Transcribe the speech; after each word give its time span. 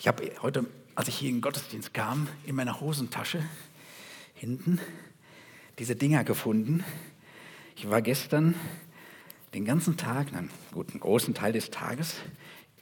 Ich 0.00 0.06
habe 0.06 0.30
heute, 0.42 0.64
als 0.94 1.08
ich 1.08 1.16
hier 1.18 1.28
in 1.28 1.36
den 1.36 1.40
Gottesdienst 1.40 1.92
kam, 1.92 2.28
in 2.46 2.54
meiner 2.54 2.80
Hosentasche 2.80 3.42
hinten 4.32 4.78
diese 5.80 5.96
Dinger 5.96 6.22
gefunden. 6.22 6.84
Ich 7.74 7.90
war 7.90 8.00
gestern 8.00 8.54
den 9.54 9.64
ganzen 9.64 9.96
Tag, 9.96 10.28
einen 10.32 10.50
großen 11.00 11.34
Teil 11.34 11.52
des 11.52 11.72
Tages 11.72 12.14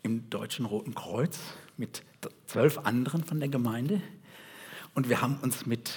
im 0.02 0.29
Deutschen 0.29 0.66
Roten 0.66 0.94
Kreuz 0.94 1.38
mit 1.79 2.02
zwölf 2.44 2.76
anderen 2.80 3.24
von 3.24 3.40
der 3.40 3.48
Gemeinde. 3.48 4.03
Und 4.94 5.08
wir 5.08 5.22
haben 5.22 5.38
uns 5.40 5.64
mit, 5.64 5.90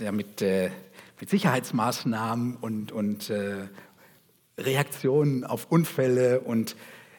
ja, 0.00 0.10
mit, 0.10 0.42
äh, 0.42 0.72
mit 1.20 1.30
Sicherheitsmaßnahmen 1.30 2.56
und, 2.56 2.90
und 2.90 3.30
äh, 3.30 3.68
Reaktionen 4.58 5.44
auf 5.44 5.70
Unfälle 5.70 6.40
und 6.40 6.74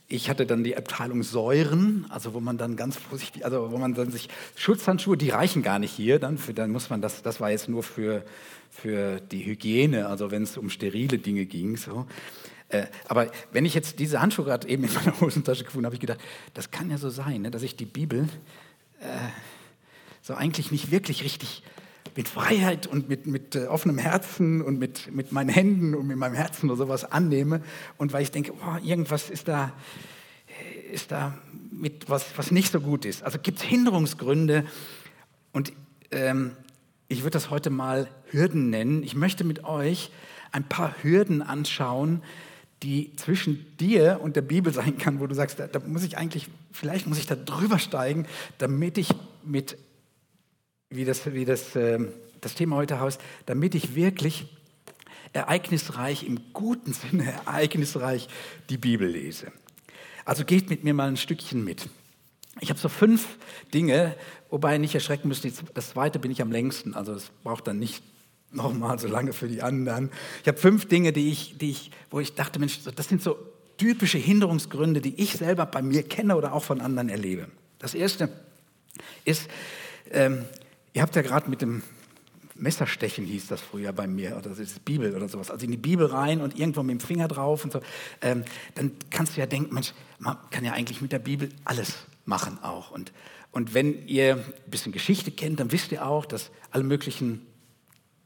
ich 0.09 0.29
hatte 0.29 0.45
dann 0.45 0.63
die 0.63 0.77
Abteilung 0.77 1.21
Säuren, 1.21 2.05
also 2.09 2.33
wo 2.33 2.39
man 2.39 2.57
dann 2.57 2.77
ganz 2.77 2.95
vorsichtig, 2.95 3.43
also 3.43 3.71
wo 3.71 3.77
man 3.77 3.93
dann 3.93 4.09
sich 4.09 4.29
Schutzhandschuhe, 4.55 5.17
die 5.17 5.29
reichen 5.29 5.63
gar 5.63 5.79
nicht 5.79 5.91
hier, 5.91 6.17
dann, 6.19 6.37
für, 6.37 6.53
dann 6.53 6.71
muss 6.71 6.89
man 6.89 7.01
das, 7.01 7.21
das 7.21 7.41
war 7.41 7.51
jetzt 7.51 7.67
nur 7.67 7.83
für, 7.83 8.23
für 8.69 9.19
die 9.19 9.45
Hygiene, 9.45 10.07
also 10.07 10.31
wenn 10.31 10.43
es 10.43 10.57
um 10.57 10.69
sterile 10.69 11.17
Dinge 11.17 11.45
ging. 11.45 11.75
So. 11.75 12.05
Äh, 12.69 12.85
aber 13.09 13.29
wenn 13.51 13.65
ich 13.65 13.73
jetzt 13.73 13.99
diese 13.99 14.21
Handschuhe 14.21 14.45
gerade 14.45 14.67
eben 14.69 14.85
in 14.85 14.93
meiner 14.93 15.19
Hosentasche 15.19 15.65
gefunden 15.65 15.85
habe, 15.85 15.95
habe 15.95 15.95
ich 15.95 16.01
gedacht, 16.01 16.21
das 16.53 16.71
kann 16.71 16.89
ja 16.89 16.97
so 16.97 17.09
sein, 17.09 17.41
ne, 17.41 17.51
dass 17.51 17.63
ich 17.63 17.75
die 17.75 17.85
Bibel 17.85 18.29
äh, 19.01 19.05
so 20.21 20.35
eigentlich 20.35 20.71
nicht 20.71 20.89
wirklich 20.89 21.23
richtig 21.23 21.63
mit 22.17 22.27
Freiheit 22.27 22.87
und 22.87 23.07
mit, 23.07 23.27
mit 23.27 23.55
äh, 23.55 23.67
offenem 23.67 23.99
Herzen 23.99 24.63
und 24.63 24.79
mit, 24.79 25.13
mit 25.13 25.31
meinen 25.31 25.49
Händen 25.49 25.93
und 25.93 26.07
mit 26.07 26.17
meinem 26.17 26.33
Herzen 26.33 26.69
oder 26.69 26.77
sowas 26.77 27.09
annehme 27.09 27.61
und 27.97 28.11
weil 28.11 28.23
ich 28.23 28.31
denke, 28.31 28.53
oh, 28.53 28.83
irgendwas 28.83 29.29
ist 29.29 29.47
da, 29.47 29.71
äh, 30.47 30.93
ist 30.93 31.11
da 31.11 31.37
mit 31.71 32.09
was, 32.09 32.25
was 32.35 32.49
nicht 32.49 32.71
so 32.71 32.81
gut 32.81 33.05
ist. 33.05 33.21
Also 33.21 33.37
gibt 33.37 33.59
es 33.59 33.63
Hinderungsgründe 33.63 34.65
und 35.53 35.71
ähm, 36.09 36.51
ich 37.07 37.19
würde 37.19 37.31
das 37.35 37.51
heute 37.51 37.69
mal 37.69 38.09
Hürden 38.31 38.71
nennen. 38.71 39.03
Ich 39.03 39.15
möchte 39.15 39.43
mit 39.43 39.63
euch 39.63 40.11
ein 40.51 40.67
paar 40.67 40.95
Hürden 41.03 41.43
anschauen, 41.43 42.23
die 42.81 43.15
zwischen 43.15 43.77
dir 43.77 44.21
und 44.23 44.35
der 44.35 44.41
Bibel 44.41 44.73
sein 44.73 44.97
kann, 44.97 45.19
wo 45.19 45.27
du 45.27 45.35
sagst, 45.35 45.59
da, 45.59 45.67
da 45.67 45.79
muss 45.79 46.03
ich 46.03 46.17
eigentlich, 46.17 46.49
vielleicht 46.71 47.05
muss 47.05 47.19
ich 47.19 47.27
da 47.27 47.35
drüber 47.35 47.77
steigen, 47.77 48.25
damit 48.57 48.97
ich 48.97 49.09
mit 49.43 49.77
wie 50.89 51.05
das, 51.05 51.31
wie 51.33 51.45
das, 51.45 51.75
äh, 51.75 51.99
das 52.41 52.55
Thema 52.55 52.77
heute 52.77 52.99
heißt, 52.99 53.19
damit 53.45 53.75
ich 53.75 53.95
wirklich 53.95 54.47
ereignisreich, 55.33 56.25
im 56.25 56.53
guten 56.53 56.93
Sinne 56.93 57.31
ereignisreich 57.31 58.27
die 58.69 58.77
Bibel 58.77 59.07
lese. 59.07 59.51
Also 60.25 60.45
geht 60.45 60.69
mit 60.69 60.83
mir 60.83 60.93
mal 60.93 61.07
ein 61.07 61.17
Stückchen 61.17 61.63
mit. 61.63 61.89
Ich 62.59 62.69
habe 62.69 62.79
so 62.79 62.89
fünf 62.89 63.37
Dinge, 63.73 64.15
wobei 64.49 64.77
nicht 64.77 64.95
erschrecken 64.95 65.27
müsst, 65.27 65.47
das 65.73 65.89
zweite 65.89 66.19
bin 66.19 66.31
ich 66.31 66.41
am 66.41 66.51
längsten, 66.51 66.95
also 66.95 67.13
es 67.13 67.29
braucht 67.43 67.67
dann 67.67 67.79
nicht 67.79 68.03
nochmal 68.51 68.97
so 68.97 69.07
lange 69.07 69.33
für 69.33 69.47
die 69.47 69.61
anderen. 69.61 70.09
Ich 70.41 70.47
habe 70.47 70.57
fünf 70.57 70.87
Dinge, 70.87 71.13
die 71.13 71.29
ich, 71.29 71.57
die 71.57 71.71
ich, 71.71 71.91
wo 72.09 72.19
ich 72.19 72.33
dachte, 72.33 72.59
Mensch, 72.59 72.79
das 72.83 73.07
sind 73.07 73.21
so 73.21 73.37
typische 73.77 74.17
Hinderungsgründe, 74.17 75.01
die 75.01 75.21
ich 75.21 75.33
selber 75.33 75.65
bei 75.65 75.81
mir 75.81 76.03
kenne 76.03 76.35
oder 76.35 76.53
auch 76.53 76.63
von 76.63 76.81
anderen 76.81 77.09
erlebe. 77.09 77.47
Das 77.77 77.93
erste 77.93 78.29
ist, 79.23 79.47
ähm, 80.11 80.45
Ihr 80.97 81.03
habt 81.03 81.15
ja 81.15 81.21
gerade 81.21 81.47
mit 81.47 81.61
dem 81.61 81.83
Messerstechen 82.55 83.23
hieß 83.23 83.45
das 83.45 83.61
früher 83.61 83.93
bei 83.93 84.07
mir, 84.07 84.35
oder 84.35 84.49
das 84.49 84.57
ist 84.57 84.83
Bibel 84.83 85.15
oder 85.15 85.29
sowas. 85.29 85.51
Also 85.51 85.63
in 85.63 85.69
die 85.69 85.77
Bibel 85.77 86.07
rein 86.07 86.41
und 86.41 86.57
irgendwo 86.57 86.81
mit 86.81 86.99
dem 86.99 86.99
Finger 86.99 87.27
drauf 87.27 87.63
und 87.63 87.71
so. 87.71 87.81
Ähm, 88.19 88.43
dann 88.73 88.93
kannst 89.11 89.37
du 89.37 89.39
ja 89.39 89.45
denken, 89.45 89.75
Mensch, 89.75 89.93
man 90.17 90.37
kann 90.49 90.65
ja 90.65 90.73
eigentlich 90.73 90.99
mit 90.99 91.11
der 91.11 91.19
Bibel 91.19 91.49
alles 91.65 91.93
machen 92.25 92.57
auch. 92.63 92.89
Und, 92.89 93.13
und 93.51 93.75
wenn 93.75 94.07
ihr 94.07 94.37
ein 94.37 94.71
bisschen 94.71 94.91
Geschichte 94.91 95.29
kennt, 95.29 95.59
dann 95.59 95.71
wisst 95.71 95.91
ihr 95.91 96.03
auch, 96.03 96.25
dass 96.25 96.49
alle 96.71 96.83
möglichen 96.83 97.45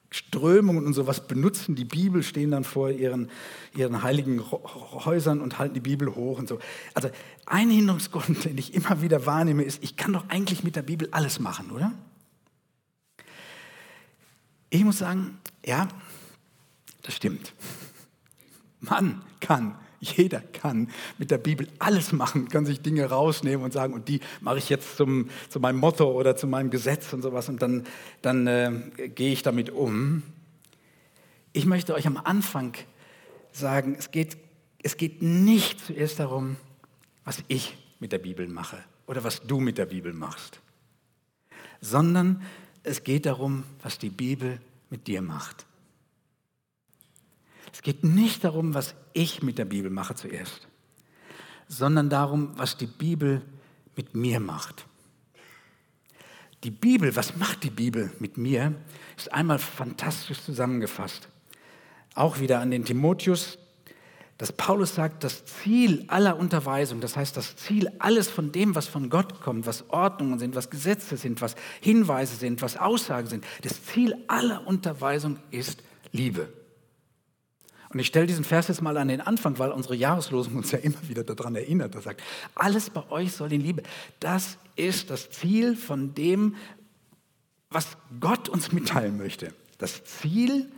Strömungen 0.10 0.86
und 0.86 0.94
sowas 0.94 1.28
benutzen 1.28 1.76
die 1.76 1.84
Bibel, 1.84 2.24
stehen 2.24 2.52
dann 2.52 2.64
vor 2.64 2.90
ihren, 2.90 3.30
ihren 3.76 4.02
heiligen 4.02 4.50
Häusern 4.50 5.42
und 5.42 5.60
halten 5.60 5.74
die 5.74 5.82
Bibel 5.82 6.16
hoch 6.16 6.40
und 6.40 6.48
so. 6.48 6.58
Also 6.94 7.10
ein 7.46 7.70
Hinderungsgrund, 7.70 8.46
den 8.46 8.58
ich 8.58 8.74
immer 8.74 9.02
wieder 9.02 9.26
wahrnehme, 9.26 9.64
ist, 9.64 9.84
ich 9.84 9.98
kann 9.98 10.14
doch 10.14 10.30
eigentlich 10.30 10.64
mit 10.64 10.78
der 10.78 10.84
Bibel 10.84 11.10
alles 11.12 11.42
machen, 11.42 11.70
oder? 11.72 11.92
Ich 14.74 14.86
muss 14.86 15.00
sagen, 15.00 15.38
ja, 15.66 15.90
das 17.02 17.14
stimmt. 17.14 17.54
Man 18.80 19.22
kann, 19.42 19.76
jeder 20.00 20.40
kann 20.40 20.90
mit 21.18 21.30
der 21.30 21.40
Bibel 21.40 21.68
alles 21.78 22.14
machen, 22.14 22.48
kann 22.48 22.66
sich 22.66 22.82
Dinge 22.82 23.06
rausnehmen 23.06 23.66
und 23.66 23.74
sagen, 23.74 23.94
und 23.94 24.08
die 24.08 24.22
mache 24.40 24.60
ich 24.60 24.70
jetzt 24.70 24.96
zum, 24.96 25.30
zu 25.50 25.60
meinem 25.60 25.78
Motto 25.78 26.10
oder 26.10 26.38
zu 26.38 26.48
meinem 26.48 26.70
Gesetz 26.70 27.12
und 27.12 27.22
sowas 27.22 27.50
und 27.50 27.62
dann, 27.62 27.84
dann 28.22 28.48
äh, 28.48 29.10
gehe 29.14 29.34
ich 29.34 29.44
damit 29.44 29.72
um. 29.72 30.24
Ich 31.52 31.66
möchte 31.66 31.94
euch 31.94 32.08
am 32.08 32.16
Anfang 32.16 32.74
sagen, 33.52 33.98
es 34.00 34.10
geht, 34.10 34.38
es 34.82 34.96
geht 34.96 35.22
nicht 35.22 35.86
zuerst 35.86 36.20
darum, 36.20 36.56
was 37.26 37.44
ich 37.50 37.78
mit 38.00 38.14
der 38.14 38.20
Bibel 38.20 38.48
mache 38.48 38.78
oder 39.06 39.26
was 39.26 39.42
du 39.42 39.60
mit 39.60 39.78
der 39.78 39.88
Bibel 39.88 40.14
machst, 40.14 40.62
sondern 41.82 42.42
es 42.84 43.04
geht 43.04 43.26
darum, 43.26 43.64
was 43.82 43.98
die 43.98 44.10
Bibel 44.10 44.60
mit 44.90 45.08
dir 45.08 45.22
macht. 45.22 45.66
Es 47.74 47.82
geht 47.82 48.04
nicht 48.04 48.44
darum, 48.44 48.74
was 48.74 48.96
ich 49.14 49.42
mit 49.42 49.58
der 49.58 49.66
Bibel 49.66 49.90
mache 49.90 50.16
zuerst, 50.16 50.68
sondern 51.68 52.10
darum, 52.10 52.58
was 52.58 52.78
die 52.78 52.88
Bibel 52.88 53.42
mit 53.96 54.14
mir 54.16 54.40
macht. 54.40 54.86
Die 56.64 56.72
Bibel, 56.72 57.16
was 57.16 57.38
macht 57.38 57.64
die 57.64 57.70
Bibel 57.70 58.12
mit 58.20 58.38
mir, 58.38 58.76
ist 59.18 59.34
einmal 59.34 59.58
fantastisch 59.58 60.42
zusammengefasst. 60.42 61.28
Auch 62.14 62.40
wieder 62.40 62.60
an 62.60 62.72
den 62.72 62.86
Timotheus, 62.86 63.58
dass 64.42 64.52
Paulus 64.52 64.96
sagt, 64.96 65.24
das 65.24 65.46
Ziel 65.46 66.04
aller 66.08 66.36
Unterweisung, 66.36 67.00
das 67.00 67.16
heißt 67.16 67.38
das 67.38 67.58
Ziel 67.58 67.92
alles 68.00 68.28
von 68.28 68.52
dem, 68.52 68.74
was 68.74 68.88
von 68.88 69.12
Gott 69.12 69.40
kommt, 69.40 69.68
was 69.68 69.88
Ordnungen 69.92 70.40
sind, 70.40 70.56
was 70.56 70.72
Gesetze 70.72 71.16
sind, 71.16 71.42
was 71.42 71.56
Hinweise 71.80 72.36
sind, 72.36 72.64
was 72.64 72.76
Aussagen 72.76 73.28
sind, 73.28 73.46
das 73.62 73.86
Ziel 73.86 74.16
aller 74.28 74.66
Unterweisung 74.66 75.38
ist 75.52 75.84
Liebe. 76.12 76.52
Und 77.90 78.00
ich 78.00 78.08
stelle 78.08 78.26
diesen 78.26 78.44
Vers 78.44 78.68
jetzt 78.68 78.82
mal 78.82 78.98
an 78.98 79.10
den 79.10 79.22
Anfang, 79.22 79.60
weil 79.60 79.70
unsere 79.70 79.94
Jahreslosung 79.94 80.56
uns 80.56 80.72
ja 80.72 80.80
immer 80.80 81.08
wieder 81.08 81.24
daran 81.24 81.54
erinnert. 81.54 81.94
Er 81.94 82.02
sagt, 82.02 82.24
alles 82.56 82.90
bei 82.90 83.08
euch 83.12 83.34
soll 83.34 83.54
in 83.54 83.62
Liebe. 83.62 83.84
Das 84.20 84.58
ist 84.76 85.12
das 85.12 85.30
Ziel 85.30 85.76
von 85.76 86.16
dem, 86.16 86.56
was 87.70 87.96
Gott 88.20 88.50
uns 88.50 88.72
mitteilen 88.72 89.20
möchte. 89.20 89.54
Das 89.78 90.04
Ziel 90.04 90.72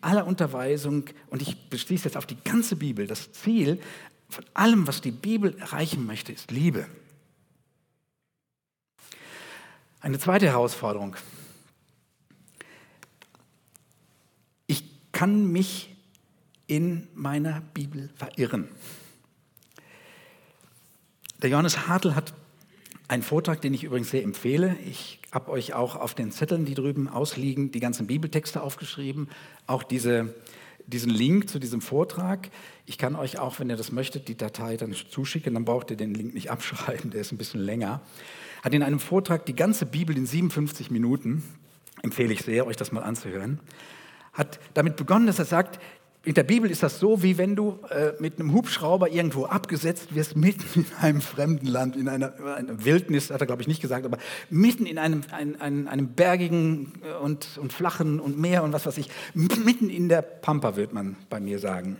aller 0.00 0.26
Unterweisung, 0.26 1.04
und 1.28 1.42
ich 1.42 1.68
beschließe 1.68 2.04
jetzt 2.04 2.16
auf 2.16 2.26
die 2.26 2.36
ganze 2.36 2.76
Bibel, 2.76 3.06
das 3.06 3.32
Ziel 3.32 3.80
von 4.28 4.44
allem, 4.54 4.86
was 4.86 5.00
die 5.00 5.12
Bibel 5.12 5.56
erreichen 5.58 6.06
möchte, 6.06 6.32
ist 6.32 6.50
Liebe. 6.50 6.86
Eine 10.00 10.18
zweite 10.18 10.46
Herausforderung. 10.46 11.16
Ich 14.66 14.84
kann 15.12 15.50
mich 15.50 15.96
in 16.66 17.08
meiner 17.14 17.60
Bibel 17.60 18.10
verirren. 18.16 18.68
Der 21.42 21.50
Johannes 21.50 21.86
Hartl 21.86 22.14
hat 22.14 22.34
einen 23.08 23.22
Vortrag, 23.22 23.60
den 23.60 23.74
ich 23.74 23.84
übrigens 23.84 24.10
sehr 24.10 24.22
empfehle. 24.22 24.76
Ich 24.84 25.20
habe 25.36 25.50
euch 25.50 25.74
auch 25.74 25.96
auf 25.96 26.14
den 26.14 26.30
Zetteln, 26.30 26.64
die 26.64 26.72
drüben 26.72 27.08
ausliegen, 27.08 27.70
die 27.70 27.78
ganzen 27.78 28.06
Bibeltexte 28.06 28.62
aufgeschrieben, 28.62 29.28
auch 29.66 29.82
diese, 29.82 30.34
diesen 30.86 31.10
Link 31.10 31.50
zu 31.50 31.58
diesem 31.58 31.82
Vortrag. 31.82 32.48
Ich 32.86 32.96
kann 32.96 33.14
euch 33.14 33.38
auch, 33.38 33.60
wenn 33.60 33.68
ihr 33.68 33.76
das 33.76 33.92
möchtet, 33.92 34.28
die 34.28 34.36
Datei 34.38 34.78
dann 34.78 34.94
zuschicken, 34.94 35.52
dann 35.52 35.66
braucht 35.66 35.90
ihr 35.90 35.98
den 35.98 36.14
Link 36.14 36.32
nicht 36.32 36.50
abschreiben, 36.54 37.10
der 37.10 37.20
ist 37.20 37.32
ein 37.32 37.36
bisschen 37.36 37.60
länger. 37.60 38.00
Hat 38.62 38.72
in 38.72 38.82
einem 38.82 38.98
Vortrag 38.98 39.44
die 39.44 39.54
ganze 39.54 39.84
Bibel 39.84 40.16
in 40.16 40.24
57 40.24 40.90
Minuten, 40.90 41.42
empfehle 42.02 42.32
ich 42.32 42.40
sehr, 42.40 42.66
euch 42.66 42.76
das 42.76 42.90
mal 42.90 43.02
anzuhören, 43.02 43.60
hat 44.32 44.58
damit 44.72 44.96
begonnen, 44.96 45.26
dass 45.26 45.38
er 45.38 45.44
sagt, 45.44 45.78
in 46.26 46.34
der 46.34 46.42
Bibel 46.42 46.68
ist 46.68 46.82
das 46.82 46.98
so, 46.98 47.22
wie 47.22 47.38
wenn 47.38 47.54
du 47.54 47.78
äh, 47.88 48.10
mit 48.18 48.40
einem 48.40 48.52
Hubschrauber 48.52 49.08
irgendwo 49.08 49.44
abgesetzt 49.44 50.12
wirst, 50.12 50.34
mitten 50.34 50.80
in 50.80 50.86
einem 51.00 51.20
fremden 51.20 51.68
Land, 51.68 51.94
in 51.94 52.08
einer, 52.08 52.34
einer 52.56 52.84
Wildnis, 52.84 53.30
hat 53.30 53.40
er 53.40 53.46
glaube 53.46 53.62
ich 53.62 53.68
nicht 53.68 53.80
gesagt, 53.80 54.04
aber 54.04 54.18
mitten 54.50 54.86
in 54.86 54.98
einem, 54.98 55.22
ein, 55.30 55.60
ein, 55.60 55.86
einem 55.86 56.08
bergigen 56.08 56.94
äh, 57.04 57.16
und, 57.22 57.58
und 57.58 57.72
flachen 57.72 58.18
und 58.18 58.40
Meer 58.40 58.64
und 58.64 58.72
was 58.72 58.86
weiß 58.86 58.98
ich, 58.98 59.08
mitten 59.34 59.88
in 59.88 60.08
der 60.08 60.20
Pampa, 60.20 60.74
wird 60.74 60.92
man 60.92 61.14
bei 61.30 61.38
mir 61.38 61.60
sagen. 61.60 61.96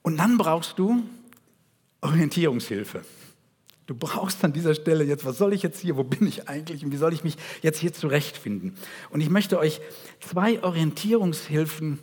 Und 0.00 0.16
dann 0.16 0.38
brauchst 0.38 0.78
du 0.78 1.02
Orientierungshilfe. 2.00 3.02
Du 3.86 3.94
brauchst 3.94 4.42
an 4.44 4.54
dieser 4.54 4.74
Stelle 4.74 5.04
jetzt, 5.04 5.26
was 5.26 5.36
soll 5.36 5.52
ich 5.52 5.62
jetzt 5.62 5.78
hier, 5.78 5.98
wo 5.98 6.04
bin 6.04 6.26
ich 6.26 6.48
eigentlich 6.48 6.82
und 6.86 6.90
wie 6.90 6.96
soll 6.96 7.12
ich 7.12 7.22
mich 7.22 7.36
jetzt 7.60 7.80
hier 7.80 7.92
zurechtfinden? 7.92 8.76
Und 9.10 9.20
ich 9.20 9.28
möchte 9.28 9.58
euch 9.58 9.82
zwei 10.20 10.62
Orientierungshilfen 10.62 11.98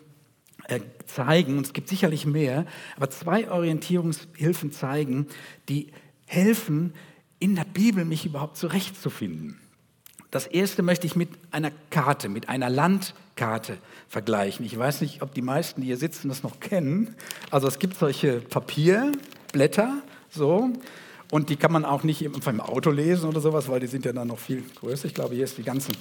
zeigen, 1.06 1.58
und 1.58 1.66
es 1.66 1.74
gibt 1.74 1.88
sicherlich 1.88 2.25
mehr, 2.25 2.66
aber 2.96 3.10
zwei 3.10 3.50
Orientierungshilfen 3.50 4.72
zeigen, 4.72 5.28
die 5.69 5.88
helfen, 6.25 6.94
in 7.40 7.56
der 7.56 7.66
Bibel 7.66 8.04
mich 8.06 8.25
überhaupt 8.25 8.58
zurechtzufinden. 8.58 9.60
Das 10.31 10.46
erste 10.46 10.81
möchte 10.81 11.08
ich 11.08 11.16
mit 11.16 11.30
einer 11.52 11.72
Karte, 11.90 12.30
mit 12.30 12.50
einer 12.50 12.69
Landkarte 12.69 13.78
vergleichen. 14.10 14.66
Ich 14.66 14.78
weiß 14.78 15.02
nicht, 15.02 15.22
ob 15.22 15.34
die 15.34 15.42
meisten, 15.42 15.81
die 15.81 15.88
hier 15.88 15.98
sitzen, 15.98 16.28
das 16.28 16.44
noch 16.44 16.60
kennen. 16.60 17.16
Also 17.50 17.68
es 17.68 17.80
gibt 17.80 17.98
solche 17.98 18.42
Papierblätter, 18.42 20.02
so, 20.30 20.69
und 21.31 21.50
die 21.50 21.58
kann 21.58 21.72
man 21.72 21.86
auch 21.86 22.04
nicht 22.04 22.22
im 22.22 22.62
Auto 22.62 22.90
lesen 22.90 23.28
oder 23.28 23.42
sowas, 23.42 23.68
weil 23.68 23.80
die 23.80 23.88
sind 23.88 24.06
ja 24.06 24.14
dann 24.14 24.30
noch 24.30 24.40
viel 24.40 24.64
größer. 24.80 25.06
Ich 25.06 25.14
glaube, 25.14 25.36
hier 25.36 25.44
ist 25.44 25.58
die 25.58 25.64
ganzen, 25.64 25.94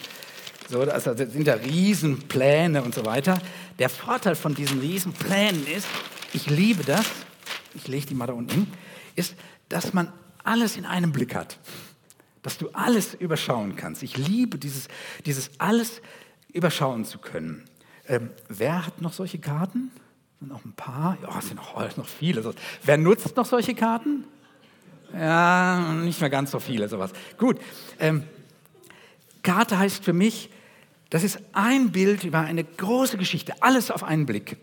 so, 0.69 0.81
also 0.81 1.15
das 1.15 1.33
sind 1.33 1.47
ja 1.47 1.55
Riesenpläne 1.55 2.83
und 2.83 2.95
so 2.95 3.05
weiter. 3.05 3.41
Der 3.79 3.89
Vorteil 3.89 4.35
von 4.35 4.55
diesen 4.55 4.81
Riesenplänen 4.81 5.67
ist, 5.67 5.87
ich 6.33 6.51
liebe 6.51 6.85
das, 6.85 7.07
ich 7.75 7.89
lege 7.89 8.07
die 8.07 8.15
mal 8.15 8.27
da 8.27 8.33
unten, 8.33 8.71
ist, 9.15 9.35
dass 9.69 9.93
man 9.93 10.13
alles 10.43 10.77
in 10.77 10.85
einem 10.85 11.13
Blick 11.13 11.35
hat 11.35 11.59
dass 12.47 12.59
du 12.59 12.69
alles 12.75 13.13
überschauen 13.15 13.75
kannst. 13.75 14.05
Ich 14.05 14.17
liebe 14.17 14.57
dieses, 14.57 14.87
dieses 15.25 15.51
alles 15.59 16.01
überschauen 16.53 17.05
zu 17.05 17.19
können. 17.19 17.65
Ähm, 18.07 18.31
wer 18.49 18.87
hat 18.87 19.03
noch 19.03 19.13
solche 19.13 19.41
Karten? 19.41 19.91
Noch 20.39 20.65
ein 20.65 20.73
paar? 20.73 21.19
Ja, 21.23 21.41
es 21.41 21.49
sind 21.49 21.57
noch, 21.57 21.75
oh, 21.75 21.89
noch 21.97 22.07
viele. 22.07 22.55
Wer 22.85 22.99
nutzt 22.99 23.37
noch 23.37 23.47
solche 23.47 23.75
Karten? 23.75 24.23
Ja, 25.13 25.93
nicht 25.95 26.21
mehr 26.21 26.31
ganz 26.31 26.53
so 26.53 26.61
viele, 26.61 26.89
sowas. 26.89 27.11
Gut. 27.37 27.59
Ähm, 27.99 28.23
Karte 29.43 29.77
heißt 29.77 30.05
für 30.05 30.13
mich, 30.13 30.49
das 31.11 31.23
ist 31.23 31.39
ein 31.53 31.93
Bild 31.93 32.25
über 32.25 32.41
eine 32.41 32.65
große 32.65 33.17
Geschichte, 33.17 33.55
alles 33.63 33.91
auf 33.91 34.03
einen 34.03 34.27
Blick. 34.27 34.57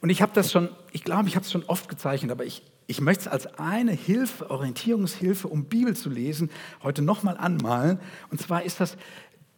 Und 0.00 0.10
ich 0.10 0.22
habe 0.22 0.32
das 0.34 0.52
schon, 0.52 0.68
ich 0.92 1.02
glaube, 1.02 1.28
ich 1.28 1.34
habe 1.34 1.44
es 1.44 1.50
schon 1.50 1.64
oft 1.64 1.88
gezeichnet, 1.88 2.30
aber 2.30 2.44
ich, 2.44 2.62
ich 2.86 3.00
möchte 3.00 3.22
es 3.22 3.28
als 3.28 3.58
eine 3.58 3.92
Hilfe, 3.92 4.50
Orientierungshilfe, 4.50 5.48
um 5.48 5.64
Bibel 5.64 5.96
zu 5.96 6.08
lesen, 6.08 6.50
heute 6.82 7.02
nochmal 7.02 7.36
anmalen. 7.36 7.98
Und 8.30 8.40
zwar 8.40 8.62
ist 8.62 8.78
das 8.80 8.96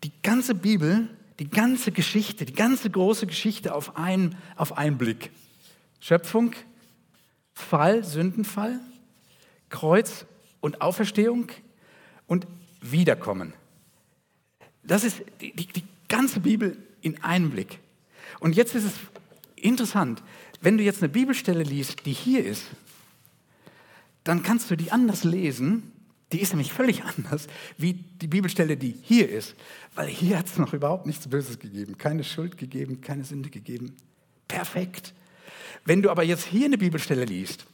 die 0.03 0.13
ganze 0.23 0.55
Bibel, 0.55 1.09
die 1.39 1.51
ganze 1.51 1.93
Geschichte, 1.93 2.47
die 2.47 2.55
ganze 2.55 2.89
große 2.89 3.27
Geschichte 3.27 3.75
auf 3.75 3.97
einen, 3.97 4.37
auf 4.57 4.79
einen 4.79 4.97
Blick. 4.97 5.31
Schöpfung, 6.01 6.55
Fall, 7.53 8.03
Sündenfall, 8.05 8.81
Kreuz 9.69 10.25
und 10.61 10.81
Auferstehung 10.81 11.49
und 12.27 12.47
Wiederkommen. 12.81 13.53
Das 14.83 15.05
ist 15.05 15.23
die, 15.41 15.53
die, 15.53 15.67
die 15.67 15.85
ganze 16.09 16.41
Bibel 16.41 16.77
in 17.03 17.23
einem 17.23 17.51
Blick. 17.51 17.79
Und 18.41 18.57
jetzt 18.57 18.75
ist 18.75 18.85
es 18.85 18.93
interessant, 19.57 20.23
wenn 20.61 20.79
du 20.79 20.85
jetzt 20.85 21.03
eine 21.03 21.09
Bibelstelle 21.09 21.63
liest, 21.63 22.07
die 22.07 22.13
hier 22.13 22.45
ist, 22.45 22.65
dann 24.25 24.43
kannst 24.43 24.71
du 24.71 24.77
die 24.77 24.93
anders 24.93 25.25
lesen. 25.25 25.93
Die 26.33 26.41
ist 26.41 26.53
nämlich 26.53 26.73
völlig 26.73 27.03
anders 27.17 27.47
wie 27.79 27.95
die 27.95 28.29
Bibelstelle, 28.29 28.77
die 28.77 28.95
hier 29.03 29.29
ist. 29.29 29.55
Weil 29.95 30.09
hier 30.09 30.39
hat 30.39 30.47
es 30.47 30.59
noch 30.59 30.73
überhaupt 30.73 31.07
nichts 31.07 31.29
Böses 31.29 31.59
gegeben, 31.59 31.99
keine 31.99 32.25
Schuld 32.25 32.57
gegeben, 32.59 33.01
keine 33.01 33.25
Sünde 33.25 33.51
gegeben. 33.51 33.97
Perfekt. 34.49 35.15
Wenn 35.85 36.03
du 36.03 36.11
aber 36.11 36.23
jetzt 36.23 36.47
hier 36.47 36.67
eine 36.67 36.79
Bibelstelle 36.79 37.25
liest, 37.25 37.67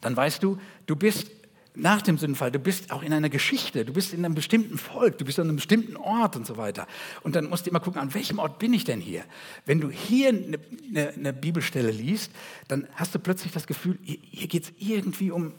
dann 0.00 0.16
weißt 0.16 0.42
du, 0.42 0.58
du 0.86 0.96
bist 0.96 1.30
nach 1.76 2.02
dem 2.02 2.18
Sündenfall, 2.18 2.52
du 2.52 2.60
bist 2.60 2.92
auch 2.92 3.02
in 3.02 3.12
einer 3.12 3.28
Geschichte, 3.28 3.84
du 3.84 3.92
bist 3.92 4.14
in 4.14 4.24
einem 4.24 4.34
bestimmten 4.34 4.78
Volk, 4.78 5.18
du 5.18 5.24
bist 5.24 5.40
an 5.40 5.48
einem 5.48 5.56
bestimmten 5.56 5.96
Ort 5.96 6.36
und 6.36 6.46
so 6.46 6.56
weiter. 6.56 6.86
Und 7.22 7.34
dann 7.34 7.50
musst 7.50 7.66
du 7.66 7.70
immer 7.70 7.80
gucken, 7.80 8.00
an 8.00 8.14
welchem 8.14 8.38
Ort 8.38 8.60
bin 8.60 8.72
ich 8.72 8.84
denn 8.84 9.00
hier? 9.00 9.24
Wenn 9.66 9.80
du 9.80 9.90
hier 9.90 10.28
eine, 10.28 10.58
eine, 10.88 11.08
eine 11.08 11.32
Bibelstelle 11.32 11.90
liest, 11.90 12.30
dann 12.68 12.86
hast 12.94 13.14
du 13.14 13.18
plötzlich 13.18 13.52
das 13.52 13.66
Gefühl, 13.66 13.98
hier, 14.02 14.18
hier 14.22 14.46
geht 14.46 14.64
es 14.64 14.72
irgendwie 14.78 15.32
um, 15.32 15.52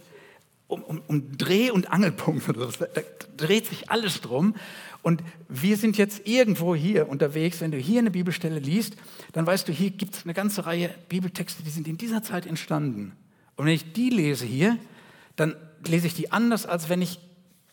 um, 0.67 0.83
um, 0.83 1.01
um 1.07 1.37
Dreh- 1.37 1.71
und 1.71 1.91
Angelpunkt. 1.91 2.47
Da 2.47 3.01
dreht 3.35 3.65
sich 3.65 3.89
alles 3.89 4.21
drum. 4.21 4.55
Und 5.01 5.21
wir 5.49 5.75
sind 5.75 5.97
jetzt 5.97 6.25
irgendwo 6.25 6.75
hier 6.75 7.09
unterwegs. 7.09 7.59
Wenn 7.59 7.71
du 7.71 7.77
hier 7.77 7.99
eine 7.99 8.09
Bibelstelle 8.09 8.59
liest, 8.59 8.95
dann 9.33 9.45
weißt 9.45 9.67
du, 9.67 9.73
hier 9.73 9.91
gibt 9.91 10.15
es 10.15 10.23
eine 10.23 10.33
ganze 10.33 10.65
Reihe 10.65 10.95
Bibeltexte, 11.09 11.61
die 11.61 11.69
sind 11.69 11.89
in 11.89 11.97
dieser 11.97 12.23
Zeit 12.23 12.45
entstanden. 12.45 13.11
Und 13.57 13.65
wenn 13.65 13.73
ich 13.73 13.91
die 13.91 14.09
lese 14.09 14.45
hier, 14.45 14.79
dann 15.35 15.55
lese 15.85 16.07
ich 16.07 16.13
die 16.13 16.31
anders, 16.31 16.65
als 16.65 16.89
wenn 16.89 17.01
ich 17.01 17.19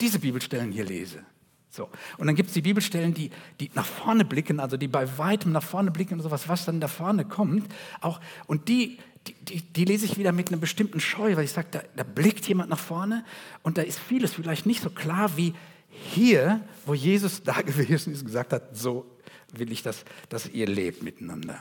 diese 0.00 0.18
Bibelstellen 0.18 0.72
hier 0.72 0.84
lese. 0.84 1.24
So. 1.70 1.88
Und 2.18 2.26
dann 2.26 2.36
gibt 2.36 2.48
es 2.48 2.54
die 2.54 2.60
Bibelstellen, 2.60 3.14
die, 3.14 3.30
die 3.58 3.70
nach 3.74 3.86
vorne 3.86 4.26
blicken, 4.26 4.60
also 4.60 4.76
die 4.76 4.88
bei 4.88 5.16
weitem 5.16 5.52
nach 5.52 5.62
vorne 5.62 5.90
blicken 5.90 6.14
und 6.14 6.20
sowas, 6.20 6.48
was 6.48 6.66
dann 6.66 6.80
da 6.80 6.88
vorne 6.88 7.24
kommt. 7.24 7.72
Auch, 8.02 8.20
und 8.46 8.68
die, 8.68 8.98
die, 9.26 9.34
die, 9.34 9.60
die 9.62 9.84
lese 9.86 10.04
ich 10.04 10.18
wieder 10.18 10.32
mit 10.32 10.48
einer 10.48 10.58
bestimmten 10.58 11.00
Scheu, 11.00 11.34
weil 11.34 11.44
ich 11.44 11.52
sage, 11.52 11.68
da, 11.70 11.82
da 11.96 12.02
blickt 12.02 12.46
jemand 12.46 12.68
nach 12.68 12.78
vorne 12.78 13.24
und 13.62 13.78
da 13.78 13.82
ist 13.82 13.98
vieles 13.98 14.34
vielleicht 14.34 14.66
nicht 14.66 14.82
so 14.82 14.90
klar 14.90 15.36
wie 15.38 15.54
hier, 15.88 16.60
wo 16.84 16.92
Jesus 16.92 17.42
da 17.42 17.62
gewesen 17.62 18.12
ist 18.12 18.20
und 18.20 18.26
gesagt 18.26 18.52
hat, 18.52 18.76
so 18.76 19.06
will 19.52 19.72
ich, 19.72 19.82
das, 19.82 20.04
dass 20.28 20.48
ihr 20.48 20.66
lebt 20.66 21.02
miteinander. 21.02 21.58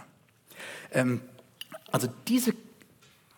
Ähm, 0.91 1.21
also 1.89 2.09
diese, 2.27 2.53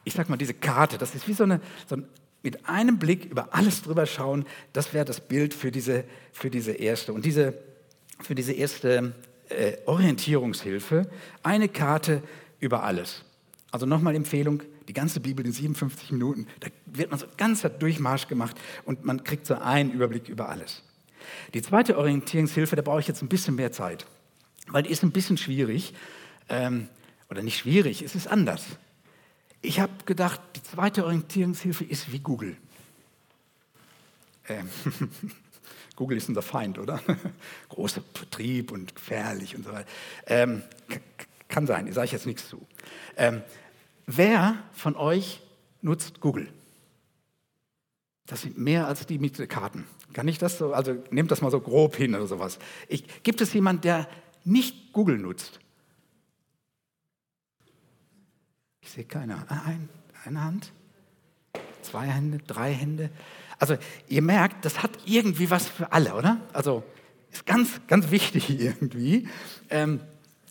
ich 0.04 0.14
sag 0.14 0.28
mal, 0.30 0.38
diese 0.38 0.56
Karte, 0.56 0.98
das 0.98 1.14
ist 1.14 1.28
wie 1.28 1.34
so 1.34 1.44
eine, 1.44 1.62
so 1.88 1.98
ein 1.98 2.08
mit 2.44 2.68
einem 2.68 3.00
Blick 3.00 3.26
über 3.26 3.54
alles 3.54 3.82
drüber 3.82 4.06
schauen, 4.06 4.46
das 4.74 4.94
wäre 4.94 5.06
das 5.06 5.22
Bild 5.22 5.54
für 5.54 5.72
diese, 5.72 6.04
für 6.32 6.50
diese 6.50 6.74
erste. 6.74 7.14
Und 7.14 7.26
diese, 7.26 7.54
für 8.20 8.36
diese 8.36 8.54
erste 8.54 9.14
äh, 9.50 9.78
Orientierungshilfe, 9.86 11.10
eine 11.42 11.70
Karte 11.70 12.22
über 12.60 12.84
alles. 12.84 13.24
Also 13.72 13.86
nochmal 13.86 14.16
Empfehlung, 14.16 14.62
die 14.88 14.94
ganze 14.94 15.22
Bibel 15.22 15.46
in 15.46 15.54
57 15.54 16.12
Minuten, 16.12 16.48
da 16.60 16.68
wird 16.86 17.10
man 17.10 17.20
so 17.20 17.26
ganzer 17.38 17.70
Durchmarsch 17.70 18.28
gemacht 18.28 18.58
und 18.86 19.06
man 19.06 19.24
kriegt 19.24 19.46
so 19.48 19.56
einen 19.56 19.92
Überblick 19.92 20.28
über 20.28 20.50
alles. 20.50 20.84
Die 21.54 21.62
zweite 21.62 21.98
Orientierungshilfe, 21.98 22.76
da 22.76 22.82
brauche 22.82 23.00
ich 23.00 23.08
jetzt 23.08 23.22
ein 23.22 23.30
bisschen 23.30 23.56
mehr 23.56 23.72
Zeit, 23.72 24.06
weil 24.68 24.84
die 24.84 24.92
ist 24.92 25.04
ein 25.04 25.12
bisschen 25.12 25.38
schwierig, 25.38 25.94
ähm, 26.50 26.90
oder 27.30 27.42
nicht 27.42 27.58
schwierig, 27.58 28.02
es 28.02 28.16
ist 28.16 28.28
anders. 28.28 28.64
Ich 29.66 29.80
habe 29.80 29.94
gedacht, 30.06 30.42
die 30.58 30.62
zweite 30.62 31.06
Orientierungshilfe 31.06 31.86
ist 31.86 32.12
wie 32.12 32.20
Google. 32.20 32.58
Ähm, 34.50 34.70
Google 35.96 36.18
ist 36.18 36.28
unser 36.28 36.42
Feind, 36.42 36.78
oder? 36.78 37.02
Großer 37.70 38.02
Betrieb 38.02 38.74
und 38.74 38.94
gefährlich 38.94 39.56
und 39.56 39.64
so 39.64 39.72
weiter. 39.72 39.88
Ähm, 40.28 40.64
kann 41.48 41.66
sein, 41.66 41.88
ich 41.88 41.94
sage 41.94 42.12
jetzt 42.12 42.26
nichts 42.26 42.50
zu. 42.50 42.68
Ähm, 43.16 43.42
wer 44.06 44.62
von 44.74 44.98
euch 44.98 45.42
nutzt 45.82 46.20
Google? 46.20 46.50
Das 48.26 48.42
sind 48.42 48.58
mehr 48.58 48.86
als 48.86 49.06
die 49.06 49.18
mit 49.18 49.48
Karten. 49.48 49.88
Kann 50.12 50.28
ich 50.28 50.40
das 50.40 50.58
so, 50.58 50.74
also 50.74 51.02
nehmt 51.10 51.32
das 51.32 51.42
mal 51.42 51.52
so 51.52 51.62
grob 51.62 51.96
hin 51.96 52.16
oder 52.16 52.28
sowas. 52.28 52.60
Ich, 52.90 53.24
gibt 53.24 53.40
es 53.40 53.54
jemanden, 53.54 53.84
der 53.84 54.10
nicht 54.44 54.92
Google 54.92 55.20
nutzt? 55.20 55.62
Ich 58.84 58.92
sehe 58.92 59.06
keiner. 59.06 59.46
Ah, 59.48 59.62
ein, 59.66 59.90
eine 60.26 60.44
Hand, 60.44 60.72
zwei 61.82 62.06
Hände, 62.06 62.40
drei 62.46 62.74
Hände. 62.74 63.10
Also 63.58 63.78
ihr 64.10 64.22
merkt, 64.22 64.66
das 64.66 64.84
hat 64.84 64.92
irgendwie 65.06 65.50
was 65.50 65.68
für 65.68 65.92
alle, 65.94 66.14
oder? 66.16 66.42
Also 66.52 66.84
ist 67.32 67.46
ganz, 67.46 67.80
ganz 67.88 68.12
wichtig 68.12 68.50
irgendwie. 68.60 69.28
Ähm, 69.70 70.02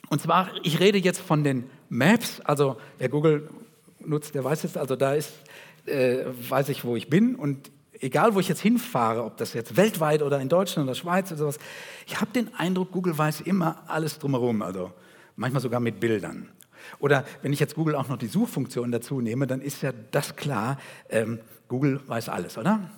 und 0.09 0.21
zwar, 0.21 0.51
ich 0.63 0.81
rede 0.81 0.99
jetzt 0.99 1.21
von 1.21 1.45
den 1.45 1.71
Maps, 1.89 2.41
also 2.41 2.77
wer 2.99 3.09
Google 3.09 3.49
nutzt, 4.01 4.35
der 4.35 4.45
weiß 4.45 4.63
jetzt, 4.63 4.79
also 4.79 4.97
da 4.97 5.15
ist, 5.15 5.33
äh, 5.87 6.25
weiß 6.49 6.71
ich, 6.71 6.85
wo 6.85 6.97
ich 6.97 7.09
bin 7.09 7.35
und 7.35 7.71
egal, 8.01 8.35
wo 8.35 8.41
ich 8.41 8.49
jetzt 8.49 8.61
hinfahre, 8.61 9.25
ob 9.25 9.37
das 9.37 9.53
jetzt 9.53 9.77
weltweit 9.77 10.23
oder 10.23 10.41
in 10.41 10.49
Deutschland 10.49 10.89
oder 10.89 10.95
Schweiz 10.95 11.31
oder 11.31 11.39
sowas, 11.39 11.59
ich 12.07 12.21
habe 12.21 12.33
den 12.33 12.53
Eindruck, 12.55 12.93
Google 12.93 13.17
weiß 13.17 13.43
immer 13.43 13.83
alles 13.87 14.19
drumherum, 14.19 14.63
also 14.63 14.91
manchmal 15.37 15.63
sogar 15.63 15.81
mit 15.81 16.01
Bildern. 16.01 16.49
Oder 16.99 17.25
wenn 17.43 17.53
ich 17.53 17.61
jetzt 17.61 17.75
Google 17.75 17.95
auch 17.95 18.09
noch 18.09 18.19
die 18.19 18.27
Suchfunktion 18.27 18.91
dazu 18.93 19.21
nehme, 19.21 19.47
dann 19.47 19.61
ist 19.61 19.83
ja 19.83 19.93
das 20.11 20.37
klar, 20.37 20.79
ähm, 21.09 21.41
Google 21.69 22.01
weiß 22.07 22.29
alles, 22.29 22.59
oder? 22.59 22.91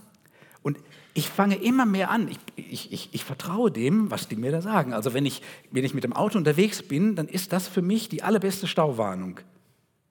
Und 0.62 0.78
ich 1.12 1.28
fange 1.28 1.56
immer 1.56 1.86
mehr 1.86 2.10
an. 2.10 2.28
Ich, 2.28 2.38
ich, 2.56 2.92
ich, 2.92 3.08
ich, 3.12 3.24
vertraue 3.24 3.70
dem, 3.70 4.10
was 4.10 4.28
die 4.28 4.36
mir 4.36 4.50
da 4.50 4.62
sagen. 4.62 4.92
Also 4.92 5.14
wenn 5.14 5.26
ich, 5.26 5.42
wenn 5.70 5.84
ich 5.84 5.94
mit 5.94 6.04
dem 6.04 6.12
Auto 6.12 6.38
unterwegs 6.38 6.82
bin, 6.82 7.14
dann 7.14 7.28
ist 7.28 7.52
das 7.52 7.68
für 7.68 7.82
mich 7.82 8.08
die 8.08 8.22
allerbeste 8.22 8.66
Stauwarnung. 8.66 9.38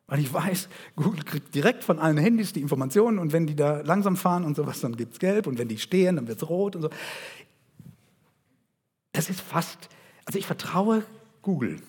Weil 0.07 0.19
ich 0.19 0.31
weiß, 0.31 0.69
Google 0.95 1.23
kriegt 1.23 1.55
direkt 1.55 1.83
von 1.83 1.97
allen 1.97 2.17
Handys 2.17 2.53
die 2.53 2.61
Informationen 2.61 3.19
und 3.19 3.33
wenn 3.33 3.47
die 3.47 3.55
da 3.55 3.81
langsam 3.81 4.15
fahren 4.15 4.43
und 4.43 4.55
sowas, 4.55 4.79
dann 4.81 4.95
gibt 4.95 5.13
es 5.13 5.19
gelb 5.19 5.47
und 5.47 5.57
wenn 5.57 5.67
die 5.67 5.79
stehen, 5.79 6.17
dann 6.17 6.27
wird 6.27 6.41
es 6.41 6.47
rot 6.47 6.75
und 6.75 6.83
so. 6.83 6.89
Das 9.11 9.29
ist 9.29 9.41
fast, 9.41 9.89
also 10.25 10.37
ich 10.37 10.45
vertraue 10.45 11.03
Google. 11.41 11.81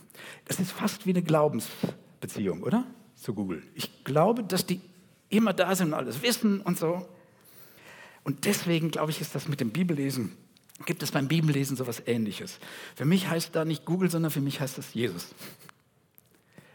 Das 0.45 0.61
ist 0.61 0.73
fast 0.73 1.07
wie 1.07 1.11
eine 1.11 1.23
Glaubensbeziehung, 1.23 2.63
oder? 2.63 2.87
Zu 3.17 3.35
Google. 3.35 3.63
Ich 3.75 4.05
glaube, 4.05 4.45
dass 4.45 4.67
die 4.67 4.81
immer 5.29 5.53
da 5.53 5.75
sind 5.75 5.89
und 5.89 5.95
alles 5.95 6.23
wissen 6.23 6.61
und 6.61 6.79
so. 6.79 7.07
Und 8.23 8.45
deswegen 8.45 8.91
glaube 8.91 9.11
ich, 9.11 9.21
ist 9.21 9.35
das 9.35 9.49
mit 9.49 9.61
dem 9.61 9.71
Bibellesen, 9.71 10.37
gibt 10.87 11.03
es 11.03 11.13
beim 11.13 11.29
Bibellesen 11.29 11.77
so 11.77 11.85
etwas 11.85 12.03
Ähnliches. 12.07 12.59
Für 12.97 13.05
mich 13.05 13.29
heißt 13.29 13.55
da 13.55 13.65
nicht 13.65 13.85
Google, 13.85 14.11
sondern 14.11 14.31
für 14.31 14.41
mich 14.41 14.61
heißt 14.61 14.79
das 14.79 14.95
Jesus. 14.95 15.29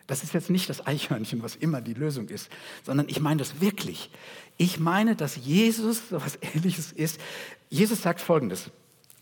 Das 0.07 0.23
ist 0.23 0.33
jetzt 0.33 0.49
nicht 0.49 0.69
das 0.69 0.87
Eichhörnchen, 0.87 1.43
was 1.43 1.55
immer 1.55 1.81
die 1.81 1.93
Lösung 1.93 2.29
ist, 2.29 2.49
sondern 2.83 3.07
ich 3.09 3.19
meine 3.19 3.37
das 3.37 3.61
wirklich. 3.61 4.09
Ich 4.57 4.79
meine, 4.79 5.15
dass 5.15 5.35
Jesus 5.35 6.09
so 6.09 6.15
etwas 6.15 6.39
Ähnliches 6.41 6.91
ist. 6.91 7.21
Jesus 7.69 8.01
sagt 8.01 8.19
Folgendes. 8.19 8.71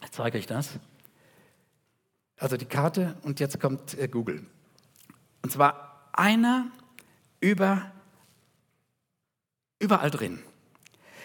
Ich 0.04 0.12
zeige 0.12 0.38
euch 0.38 0.48
das. 0.48 0.70
Also 2.38 2.56
die 2.56 2.66
Karte 2.66 3.18
und 3.24 3.40
jetzt 3.40 3.60
kommt 3.60 3.98
äh, 3.98 4.08
Google. 4.08 4.46
Und 5.42 5.52
zwar 5.52 6.10
einer 6.14 6.68
über, 7.40 7.92
überall 9.80 10.12
drin. 10.12 10.40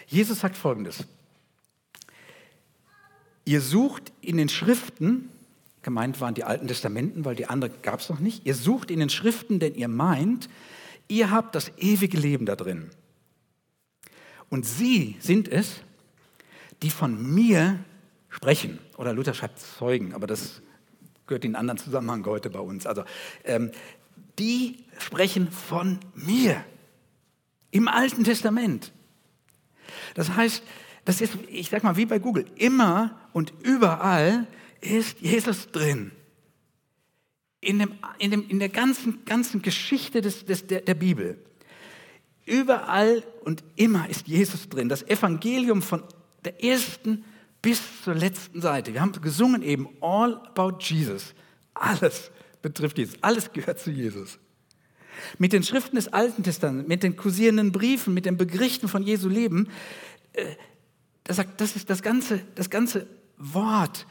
Jesus 0.06 0.40
sagt 0.40 0.56
Folgendes. 0.56 1.04
Ihr 3.44 3.60
sucht 3.60 4.12
in 4.20 4.36
den 4.36 4.48
Schriften, 4.48 5.28
gemeint 5.82 6.20
waren 6.20 6.34
die 6.34 6.44
Alten 6.44 6.68
Testamenten, 6.68 7.24
weil 7.24 7.34
die 7.34 7.46
anderen 7.46 7.74
gab 7.82 8.00
es 8.00 8.08
noch 8.08 8.20
nicht, 8.20 8.46
ihr 8.46 8.54
sucht 8.54 8.90
in 8.90 9.00
den 9.00 9.10
Schriften, 9.10 9.58
denn 9.58 9.74
ihr 9.74 9.88
meint, 9.88 10.48
ihr 11.08 11.30
habt 11.30 11.54
das 11.54 11.72
ewige 11.78 12.16
Leben 12.16 12.46
da 12.46 12.56
drin. 12.56 12.90
Und 14.48 14.64
sie 14.64 15.16
sind 15.20 15.48
es, 15.48 15.80
die 16.82 16.90
von 16.90 17.34
mir 17.34 17.82
sprechen. 18.28 18.78
Oder 18.96 19.12
Luther 19.12 19.34
schreibt 19.34 19.58
Zeugen, 19.58 20.14
aber 20.14 20.26
das 20.26 20.62
gehört 21.26 21.44
in 21.44 21.54
einen 21.54 21.68
anderen 21.68 21.78
Zusammenhang 21.78 22.24
heute 22.26 22.50
bei 22.50 22.60
uns. 22.60 22.86
Also, 22.86 23.04
ähm, 23.44 23.70
die 24.38 24.84
sprechen 24.98 25.50
von 25.50 25.98
mir 26.14 26.64
im 27.70 27.88
Alten 27.88 28.24
Testament. 28.24 28.92
Das 30.14 30.34
heißt, 30.34 30.62
das 31.04 31.20
ist, 31.20 31.36
ich 31.48 31.70
sag 31.70 31.82
mal, 31.82 31.96
wie 31.96 32.06
bei 32.06 32.18
Google, 32.18 32.46
immer 32.56 33.18
und 33.32 33.52
überall 33.62 34.46
ist 34.80 35.20
Jesus 35.20 35.70
drin. 35.70 36.12
In, 37.60 37.78
dem, 37.78 37.94
in, 38.18 38.30
dem, 38.30 38.48
in 38.48 38.58
der 38.58 38.68
ganzen, 38.68 39.24
ganzen 39.24 39.62
Geschichte 39.62 40.20
des, 40.20 40.44
des, 40.44 40.66
der, 40.66 40.80
der 40.80 40.94
Bibel. 40.94 41.38
Überall 42.44 43.22
und 43.44 43.62
immer 43.76 44.08
ist 44.08 44.26
Jesus 44.26 44.68
drin. 44.68 44.88
Das 44.88 45.02
Evangelium 45.04 45.80
von 45.80 46.02
der 46.44 46.62
ersten 46.62 47.24
bis 47.62 48.02
zur 48.02 48.14
letzten 48.14 48.60
Seite. 48.60 48.92
Wir 48.92 49.00
haben 49.00 49.12
gesungen 49.22 49.62
eben 49.62 49.88
All 50.00 50.34
About 50.48 50.78
Jesus. 50.80 51.34
Alles 51.74 52.30
betrifft 52.60 52.98
Jesus. 52.98 53.16
Alles 53.22 53.52
gehört 53.52 53.78
zu 53.78 53.90
Jesus. 53.90 54.38
Mit 55.38 55.52
den 55.52 55.62
Schriften 55.62 55.96
des 55.96 56.12
Alten 56.12 56.42
Testaments, 56.42 56.88
mit 56.88 57.02
den 57.02 57.16
kursierenden 57.16 57.70
Briefen, 57.70 58.12
mit 58.14 58.26
den 58.26 58.36
Berichten 58.36 58.88
von 58.88 59.02
Jesu 59.02 59.28
Leben, 59.28 59.68
äh, 60.32 60.44
das, 61.24 61.36
sagt, 61.36 61.60
das 61.60 61.76
ist 61.76 61.88
das 61.88 62.02
ganze, 62.02 62.40
das 62.56 62.68
ganze 62.68 63.06
Wort. 63.36 64.06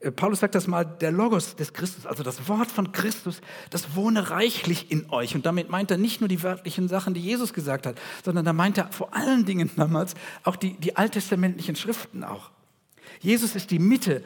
Äh, 0.00 0.10
Paulus 0.10 0.40
sagt 0.40 0.54
das 0.54 0.66
mal, 0.66 0.84
der 0.84 1.12
Logos 1.12 1.54
des 1.56 1.72
Christus, 1.72 2.06
also 2.06 2.22
das 2.22 2.48
Wort 2.48 2.70
von 2.70 2.90
Christus, 2.90 3.40
das 3.68 3.94
wohne 3.94 4.30
reichlich 4.30 4.90
in 4.90 5.10
euch. 5.10 5.34
Und 5.34 5.46
damit 5.46 5.68
meint 5.70 5.90
er 5.90 5.98
nicht 5.98 6.20
nur 6.20 6.28
die 6.28 6.42
wörtlichen 6.42 6.88
Sachen, 6.88 7.14
die 7.14 7.20
Jesus 7.20 7.52
gesagt 7.52 7.86
hat, 7.86 8.00
sondern 8.24 8.44
da 8.44 8.52
meint 8.52 8.78
er 8.78 8.90
vor 8.90 9.14
allen 9.14 9.44
Dingen 9.44 9.70
damals 9.76 10.14
auch 10.42 10.56
die, 10.56 10.72
die 10.74 10.96
alttestamentlichen 10.96 11.76
Schriften 11.76 12.24
auch. 12.24 12.50
Jesus 13.20 13.56
ist 13.56 13.70
die 13.70 13.78
Mitte 13.78 14.22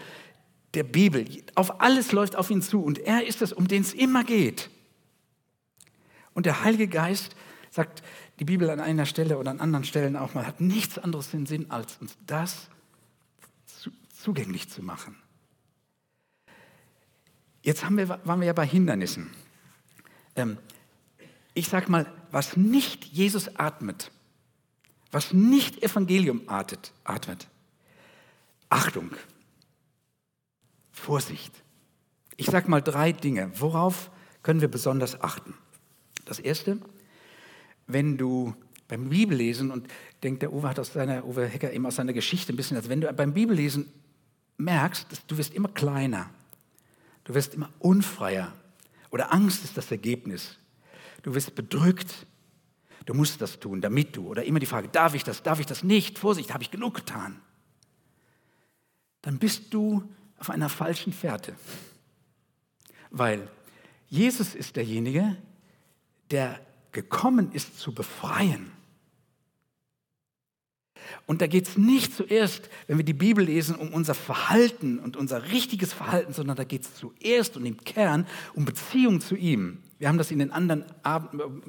der 0.75 0.85
Bibel. 0.85 1.26
Auf 1.55 1.81
alles 1.81 2.12
läuft 2.12 2.37
auf 2.37 2.50
ihn 2.50 2.62
zu 2.62 2.83
und 2.83 2.99
er 2.99 3.26
ist 3.26 3.43
es, 3.43 3.53
um 3.53 3.69
den 3.69 3.83
es 3.83 3.95
immer 3.95 4.25
geht. 4.25 4.71
Und 6.35 6.47
der 6.47 6.64
Heilige 6.64 6.88
Geist, 6.88 7.37
sagt 7.71 8.03
die 8.38 8.45
Bibel 8.45 8.71
an 8.71 8.81
einer 8.81 9.07
Stelle 9.07 9.38
oder 9.38 9.50
an 9.50 9.61
anderen 9.61 9.85
Stellen 9.85 10.17
auch 10.17 10.35
mal, 10.35 10.47
hat 10.47 10.61
nichts 10.61 10.99
anderes 10.99 11.33
in 11.33 11.47
Sinn, 11.47 11.71
als 11.71 11.97
uns 11.99 12.17
das 12.26 12.69
zugänglich 14.17 14.69
zu 14.69 14.83
machen. 14.83 15.17
Jetzt 17.62 17.88
wir, 17.88 18.09
waren 18.09 18.41
wir 18.41 18.47
ja 18.47 18.53
bei 18.53 18.67
Hindernissen. 18.67 19.31
Ähm, 20.37 20.59
ich 21.55 21.69
sage 21.69 21.91
mal, 21.91 22.11
was 22.31 22.57
nicht 22.57 23.05
Jesus 23.05 23.57
atmet, 23.57 24.11
was 25.12 25.33
nicht 25.33 25.83
Evangelium 25.83 26.43
atmet, 26.47 26.93
atmet 27.05 27.47
Achtung, 28.68 29.11
Vorsicht. 30.90 31.52
Ich 32.37 32.47
sage 32.47 32.71
mal 32.71 32.80
drei 32.80 33.12
Dinge. 33.12 33.50
Worauf 33.61 34.11
können 34.42 34.61
wir 34.61 34.68
besonders 34.68 35.21
achten? 35.21 35.54
Das 36.25 36.38
erste, 36.38 36.78
wenn 37.87 38.16
du 38.16 38.54
beim 38.88 39.09
Bibellesen, 39.09 39.71
und 39.71 39.88
denkt 40.23 40.42
der 40.42 40.52
Uwe 40.52 40.68
hat 40.68 40.78
aus 40.78 40.92
seiner, 40.92 41.25
Uwe 41.25 41.47
Hecker 41.47 41.73
eben 41.73 41.87
aus 41.87 41.97
seiner 41.97 42.12
Geschichte 42.12 42.52
ein 42.52 42.56
bisschen, 42.56 42.76
also 42.76 42.88
wenn 42.88 43.00
du 43.00 43.12
beim 43.12 43.33
Bibellesen 43.33 43.90
merkst, 44.56 45.11
dass 45.11 45.26
du 45.26 45.37
wirst 45.37 45.54
immer 45.54 45.68
kleiner, 45.68 46.30
du 47.25 47.35
wirst 47.35 47.54
immer 47.54 47.71
unfreier. 47.78 48.52
Oder 49.11 49.33
Angst 49.33 49.64
ist 49.64 49.76
das 49.76 49.90
Ergebnis, 49.90 50.59
du 51.23 51.35
wirst 51.35 51.54
bedrückt, 51.54 52.26
du 53.06 53.14
musst 53.14 53.40
das 53.40 53.59
tun, 53.61 53.80
damit 53.80 54.16
du, 54.16 54.28
oder 54.28 54.44
immer 54.44 54.59
die 54.59 54.66
Frage, 54.66 54.88
darf 54.88 55.14
ich 55.14 55.25
das, 55.25 55.42
darf 55.42 55.61
ich 55.61 55.66
das 55.66 55.83
nicht, 55.83 56.18
Vorsicht, 56.18 56.52
habe 56.52 56.62
ich 56.62 56.71
genug 56.71 56.94
getan, 56.94 57.40
dann 59.25 59.38
bist 59.38 59.73
du 59.73 60.02
auf 60.38 60.50
einer 60.50 60.69
falschen 60.69 61.14
Fährte, 61.14 61.54
weil 63.11 63.49
Jesus 64.09 64.54
ist 64.54 64.76
derjenige, 64.76 65.37
der 66.31 66.61
gekommen 66.93 67.50
ist 67.52 67.81
zu 67.81 67.95
befreien. 67.95 68.71
Und 71.26 71.40
da 71.40 71.47
geht 71.47 71.69
es 71.69 71.78
nicht 71.78 72.14
zuerst, 72.14 72.69
wenn 72.87 72.99
wir 72.99 73.04
die 73.04 73.14
Bibel 73.14 73.47
lesen, 73.47 73.76
um 73.76 73.95
unser 73.95 74.14
Verhalten 74.14 74.99
und 74.99 75.16
unser 75.16 75.50
richtiges 75.50 75.95
Verhalten, 75.95 76.35
sondern 76.35 76.57
da 76.57 76.64
geht 76.64 76.83
es 76.83 76.95
zuerst 76.95 77.57
und 77.57 77.64
im 77.64 77.78
Kern 77.78 78.26
um 78.52 78.66
Beziehung 78.66 79.23
zu 79.23 79.37
ihm. 79.37 79.78
Wir 79.99 80.09
haben 80.09 80.19
das 80.19 80.31
in 80.31 80.38
den 80.38 80.52
anderen 80.52 80.85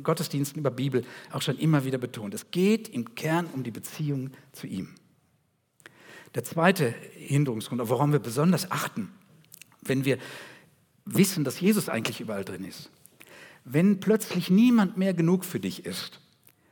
Gottesdiensten 0.04 0.60
über 0.60 0.72
Bibel 0.72 1.06
auch 1.32 1.42
schon 1.42 1.58
immer 1.58 1.86
wieder 1.86 2.00
betont. 2.00 2.34
Es 2.34 2.52
geht 2.52 2.90
im 2.90 3.16
Kern 3.16 3.48
um 3.54 3.64
die 3.64 3.72
Beziehung 3.72 4.32
zu 4.52 4.68
ihm. 4.68 4.94
Der 6.36 6.44
zweite 6.44 6.94
Hinderungsgrund, 7.14 7.82
woran 7.86 8.12
wir 8.12 8.20
besonders 8.20 8.70
achten, 8.70 9.10
wenn 9.82 10.04
wir 10.04 10.18
wissen, 11.06 11.44
dass 11.44 11.60
Jesus 11.60 11.88
eigentlich 11.88 12.20
überall 12.20 12.44
drin 12.44 12.66
ist, 12.66 12.90
wenn 13.64 14.00
plötzlich 14.00 14.50
niemand 14.50 14.98
mehr 14.98 15.14
genug 15.14 15.46
für 15.46 15.60
dich 15.60 15.86
ist. 15.86 16.20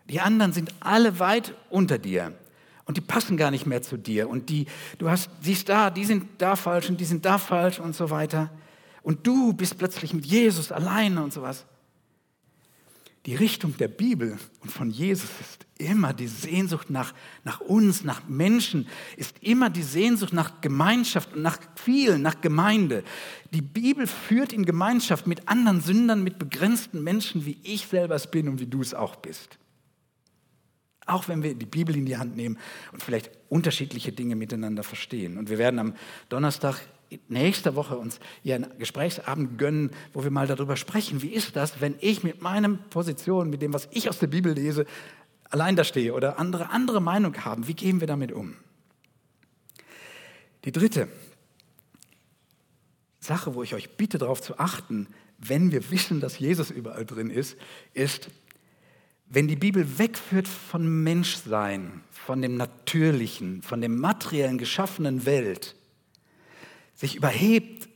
Die 0.10 0.20
anderen 0.20 0.52
sind 0.52 0.74
alle 0.82 1.20
weit 1.20 1.56
unter 1.70 1.98
dir 1.98 2.38
und 2.86 2.98
die 2.98 3.02
passen 3.02 3.38
gar 3.38 3.52
nicht 3.52 3.66
mehr 3.66 3.82
zu 3.82 3.96
dir 3.96 4.30
und 4.30 4.50
die 4.50 4.66
du 4.98 5.10
hast 5.10 5.30
siehst 5.42 5.70
da, 5.70 5.90
die 5.90 6.04
sind 6.04 6.26
da 6.40 6.58
falsch 6.58 6.90
und 6.90 7.00
die 7.00 7.06
sind 7.06 7.24
da 7.24 7.38
falsch 7.38 7.80
und 7.80 7.96
so 7.96 8.10
weiter 8.10 8.50
und 9.02 9.26
du 9.26 9.54
bist 9.54 9.78
plötzlich 9.78 10.14
mit 10.14 10.26
Jesus 10.26 10.74
alleine 10.74 11.24
und 11.24 11.32
sowas. 11.32 11.66
Die 13.26 13.36
Richtung 13.36 13.78
der 13.78 13.88
Bibel 13.88 14.38
und 14.60 14.70
von 14.70 14.90
Jesus 14.90 15.30
ist 15.40 15.66
immer 15.78 16.14
die 16.14 16.28
Sehnsucht 16.28 16.90
nach, 16.90 17.14
nach 17.46 17.62
uns, 17.62 18.04
nach 18.04 18.28
Menschen, 18.28 18.88
ist 19.16 19.42
immer 19.42 19.70
die 19.70 19.84
Sehnsucht 19.84 20.34
nach 20.34 20.60
Gemeinschaft 20.60 21.34
und 21.34 21.42
nach 21.42 21.58
vielen, 21.76 22.22
nach 22.22 22.42
Gemeinde. 22.42 23.04
Die 23.52 23.62
Bibel 23.62 24.08
führt 24.08 24.52
in 24.52 24.66
Gemeinschaft 24.66 25.26
mit 25.26 25.48
anderen 25.48 25.80
Sündern, 25.80 26.22
mit 26.22 26.38
begrenzten 26.38 27.02
Menschen, 27.02 27.46
wie 27.46 27.58
ich 27.64 27.88
selber 27.88 28.16
es 28.16 28.30
bin 28.30 28.50
und 28.50 28.60
wie 28.60 28.68
du 28.68 28.82
es 28.82 28.94
auch 28.94 29.16
bist. 29.16 29.58
Auch 31.06 31.30
wenn 31.30 31.44
wir 31.44 31.56
die 31.56 31.66
Bibel 31.66 31.96
in 31.96 32.06
die 32.06 32.18
Hand 32.18 32.36
nehmen 32.36 32.58
und 32.92 33.02
vielleicht 33.02 33.32
unterschiedliche 33.48 34.12
Dinge 34.12 34.36
miteinander 34.36 34.84
verstehen. 34.84 35.38
Und 35.38 35.50
wir 35.50 35.58
werden 35.58 35.80
am 35.80 35.96
Donnerstag 36.28 36.82
nächste 37.28 37.76
Woche 37.76 37.98
uns 37.98 38.20
hier 38.42 38.56
einen 38.56 38.78
Gesprächsabend 38.78 39.58
gönnen, 39.58 39.92
wo 40.14 40.24
wir 40.24 40.32
mal 40.32 40.48
darüber 40.48 40.78
sprechen, 40.78 41.22
wie 41.22 41.30
ist 41.30 41.56
das, 41.56 41.82
wenn 41.82 41.96
ich 42.00 42.24
mit 42.24 42.42
meiner 42.42 42.70
Position, 42.70 43.50
mit 43.50 43.62
dem, 43.62 43.74
was 43.74 43.88
ich 43.92 44.10
aus 44.10 44.20
der 44.20 44.28
Bibel 44.28 44.54
lese, 44.54 44.86
allein 45.50 45.76
da 45.76 45.84
stehe 45.84 46.14
oder 46.14 46.40
andere 46.40 46.70
andere 46.70 47.02
Meinung 47.02 47.38
haben. 47.46 47.68
Wie 47.68 47.74
gehen 47.74 48.00
wir 48.00 48.08
damit 48.08 48.32
um? 48.32 48.56
Die 50.66 50.72
dritte 50.72 51.08
Sache, 53.20 53.56
wo 53.56 53.64
ich 53.64 53.74
euch 53.74 53.98
bitte 53.98 54.18
darauf 54.18 54.42
zu 54.42 54.60
achten, 54.60 55.08
wenn 55.38 55.72
wir 55.72 55.92
wissen, 55.92 56.20
dass 56.20 56.40
Jesus 56.40 56.72
überall 56.72 57.06
drin 57.06 57.30
ist, 57.30 57.58
ist, 57.94 58.30
wenn 59.28 59.48
die 59.48 59.56
Bibel 59.56 59.98
wegführt 59.98 60.48
von 60.48 61.04
Menschsein, 61.04 62.04
von 62.12 62.42
dem 62.42 62.56
Natürlichen, 62.56 63.62
von 63.62 63.82
dem 63.82 63.98
materiellen 63.98 64.58
geschaffenen 64.58 65.26
Welt 65.26 65.76
sich 66.94 67.16
überhebt 67.16 67.90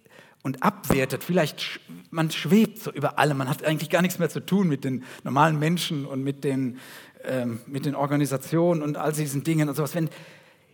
und 0.44 0.63
abwertet. 0.63 1.24
Vielleicht 1.24 1.80
man 2.10 2.32
schwebt 2.32 2.80
so 2.80 2.92
über 2.92 3.20
allem. 3.20 3.38
Man 3.38 3.50
hat 3.50 3.63
eigentlich 3.63 3.89
gar 3.89 4.01
nichts 4.01 4.20
mehr 4.20 4.30
zu 4.30 4.39
tun 4.39 4.68
mit 4.68 4.84
den 4.84 5.04
normalen 5.24 5.60
Menschen 5.60 6.06
und 6.06 6.24
mit 6.24 6.44
den, 6.44 6.80
ähm, 7.24 7.60
mit 7.68 7.86
den 7.86 7.96
Organisationen 7.96 8.82
und 8.82 8.98
all 8.98 9.12
diesen 9.12 9.44
Dingen 9.44 9.70
und 9.70 9.75
sowas. 9.75 9.96
Wenn 9.96 10.10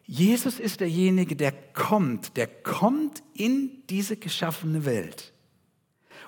Jesus 0.06 0.60
ist 0.60 0.80
derjenige, 0.80 1.36
der 1.36 1.52
kommt, 1.52 2.38
der 2.38 2.48
kommt 2.48 3.24
in 3.34 3.84
diese 3.90 4.18
geschaffene 4.18 4.86
Welt 4.86 5.34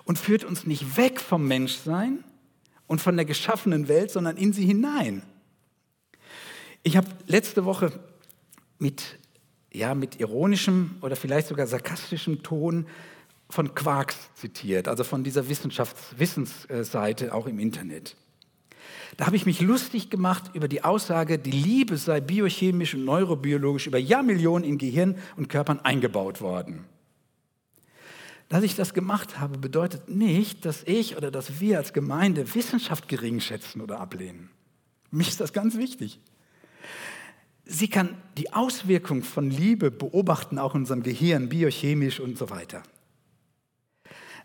und 0.06 0.18
führt 0.18 0.44
uns 0.44 0.66
nicht 0.66 0.98
weg 0.98 1.20
vom 1.20 1.48
Menschsein 1.48 2.24
und 2.88 3.02
von 3.02 3.16
der 3.16 3.26
geschaffenen 3.26 3.88
Welt, 3.88 4.12
sondern 4.12 4.38
in 4.38 4.54
sie 4.54 4.66
hinein. 4.66 5.24
Ich 6.84 6.98
habe 6.98 7.08
letzte 7.28 7.66
Woche 7.66 7.92
mit 8.78 9.20
ja, 9.76 9.96
mit 9.96 10.20
ironischem 10.20 10.96
oder 11.02 11.16
vielleicht 11.16 11.48
sogar 11.48 11.68
sarkastischem 11.68 12.44
Ton 12.44 12.88
von 13.50 13.76
Quarks 13.76 14.16
zitiert, 14.36 14.88
also 14.88 15.04
von 15.04 15.24
dieser 15.24 15.48
Wissenschaftswissensseite 15.50 17.34
auch 17.34 17.48
im 17.48 17.60
Internet. 17.60 18.16
Da 19.18 19.28
habe 19.28 19.36
ich 19.36 19.46
mich 19.46 19.62
lustig 19.62 20.10
gemacht 20.10 20.52
über 20.54 20.68
die 20.68 20.84
Aussage, 20.84 21.40
die 21.40 21.52
Liebe 21.52 21.98
sei 21.98 22.20
biochemisch 22.20 22.96
und 22.96 23.06
neurobiologisch 23.06 23.88
über 23.88 23.98
Jahrmillionen 23.98 24.68
in 24.68 24.78
Gehirn 24.78 25.18
und 25.38 25.48
Körpern 25.48 25.80
eingebaut 25.80 26.42
worden. 26.42 26.86
Dass 28.50 28.64
ich 28.64 28.76
das 28.76 28.94
gemacht 28.94 29.40
habe, 29.40 29.58
bedeutet 29.58 30.10
nicht, 30.10 30.66
dass 30.66 30.84
ich 30.84 31.18
oder 31.18 31.32
dass 31.32 31.60
wir 31.60 31.78
als 31.78 31.94
Gemeinde 31.94 32.54
Wissenschaft 32.56 33.08
gering 33.08 33.40
schätzen 33.40 33.82
oder 33.82 34.00
ablehnen. 34.00 34.50
Mich 35.12 35.30
ist 35.30 35.40
das 35.40 35.54
ganz 35.54 35.78
wichtig. 35.78 36.20
Sie 37.66 37.88
kann 37.88 38.16
die 38.38 38.54
Auswirkung 38.54 39.24
von 39.24 39.50
Liebe 39.50 39.90
beobachten, 39.90 40.60
auch 40.60 40.76
in 40.76 40.82
unserem 40.82 41.02
Gehirn, 41.02 41.50
biochemisch 41.50 42.20
und 42.20 42.38
so 42.38 42.50
weiter. 42.52 42.84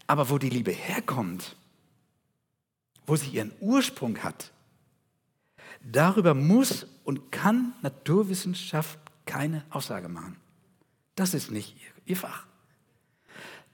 Aber 0.07 0.31
wo 0.31 0.39
die 0.39 0.49
Liebe 0.49 0.73
herkommt, 0.73 1.57
wo 3.07 3.17
sie 3.17 3.31
ihren 3.31 3.53
Ursprung 3.61 4.19
hat, 4.19 4.53
darüber 5.83 6.35
muss 6.35 6.87
und 7.05 7.31
kann 7.31 7.75
Naturwissenschaft 7.83 8.99
keine 9.27 9.65
Aussage 9.71 10.09
machen. 10.09 10.37
Das 11.15 11.35
ist 11.35 11.51
nicht 11.51 11.77
ihr 12.07 12.17
Fach. 12.17 12.47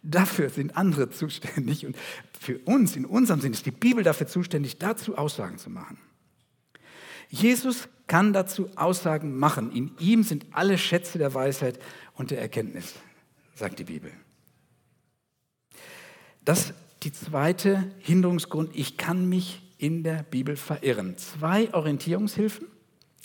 Dafür 0.03 0.51
sind 0.51 0.77
andere 0.77 1.11
zuständig 1.11 1.87
und 1.87 1.97
für 2.39 2.59
uns, 2.61 2.97
in 2.97 3.05
unserem 3.05 3.41
Sinn, 3.41 3.53
ist 3.53 3.67
die 3.67 3.71
Bibel 3.71 4.05
dafür 4.05 4.27
zuständig, 4.27 4.79
dazu 4.79 5.17
Aussagen 5.17 5.59
zu 5.59 5.71
machen. 5.71 5.99
Jesus 7.29 7.89
kann 8.07 8.33
dazu 8.33 8.71
Aussagen 8.77 9.37
machen. 9.37 9.73
In 9.73 9.93
ihm 9.99 10.23
sind 10.23 10.47
alle 10.53 10.79
Schätze 10.79 11.19
der 11.19 11.35
Weisheit 11.35 11.79
und 12.15 12.31
der 12.31 12.41
Erkenntnis, 12.41 12.95
sagt 13.55 13.79
die 13.79 13.85
Bibel. 13.85 14.13
Das 16.45 16.67
ist 16.67 16.75
die 17.03 17.13
zweite 17.13 17.91
Hinderungsgrund. 17.99 18.71
Ich 18.75 18.97
kann 18.97 19.29
mich 19.29 19.63
in 19.79 20.03
der 20.03 20.23
Bibel 20.23 20.57
verirren. 20.57 21.17
Zwei 21.19 21.73
Orientierungshilfen. 21.75 22.67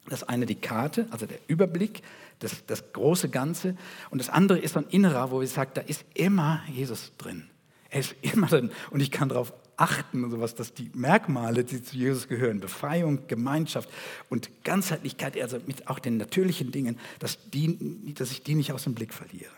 Das 0.10 0.24
eine 0.24 0.48
die 0.48 0.56
Karte, 0.56 1.08
also 1.12 1.28
der 1.28 1.38
Überblick, 1.48 2.02
das, 2.40 2.66
das 2.66 2.92
große 2.92 3.30
Ganze. 3.30 3.78
Und 4.10 4.20
das 4.20 4.30
andere 4.30 4.58
ist 4.60 4.76
ein 4.76 4.88
innerer, 4.90 5.32
wo 5.32 5.42
ich 5.42 5.52
sage, 5.52 5.72
da 5.76 5.82
ist 5.82 6.04
immer 6.16 6.62
Jesus 6.72 7.12
drin. 7.18 7.50
Er 7.90 8.00
ist 8.00 8.16
immer 8.22 8.48
drin 8.48 8.72
und 8.90 9.00
ich 9.00 9.12
kann 9.12 9.30
darauf 9.30 9.54
achten 9.82 10.24
und 10.24 10.30
sowas, 10.30 10.54
dass 10.54 10.76
die 10.76 10.92
Merkmale, 10.94 11.64
die 11.64 11.82
zu 11.82 11.98
Jesus 11.98 12.28
gehören, 12.28 12.60
Befreiung, 12.60 13.28
Gemeinschaft 13.28 13.90
und 14.30 14.64
Ganzheitlichkeit, 14.64 15.42
also 15.42 15.58
mit 15.66 15.88
auch 15.88 15.98
den 15.98 16.18
natürlichen 16.18 16.72
Dingen, 16.72 17.00
dass, 17.18 17.50
die, 17.50 18.14
dass 18.14 18.32
ich 18.32 18.44
die 18.44 18.54
nicht 18.54 18.72
aus 18.72 18.84
dem 18.84 18.94
Blick 18.94 19.12
verliere. 19.12 19.52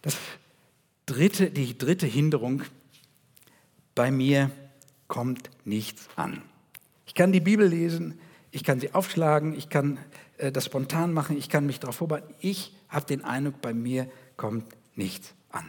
Das 0.00 0.16
dritte, 1.04 1.50
die 1.50 1.76
dritte 1.76 2.06
Hinderung, 2.06 2.62
bei 3.94 4.10
mir 4.10 4.50
kommt 5.08 5.50
nichts 5.66 6.08
an. 6.16 6.40
Ich 7.04 7.14
kann 7.14 7.32
die 7.32 7.40
Bibel 7.40 7.66
lesen, 7.66 8.18
ich 8.50 8.64
kann 8.64 8.80
sie 8.80 8.94
aufschlagen, 8.94 9.54
ich 9.54 9.68
kann 9.68 9.98
äh, 10.38 10.50
das 10.50 10.64
spontan 10.64 11.12
machen, 11.12 11.36
ich 11.36 11.50
kann 11.50 11.66
mich 11.66 11.80
darauf 11.80 11.96
vorbereiten. 11.96 12.34
Ich 12.40 12.74
habe 12.88 13.04
den 13.04 13.24
Eindruck, 13.24 13.60
bei 13.60 13.74
mir 13.74 14.10
kommt 14.38 14.64
nichts 14.94 15.34
an. 15.50 15.68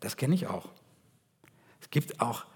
Das 0.00 0.18
kenne 0.18 0.34
ich 0.34 0.48
auch. 0.48 0.73
Es 1.84 1.90
gibt 1.90 2.20
auch, 2.20 2.46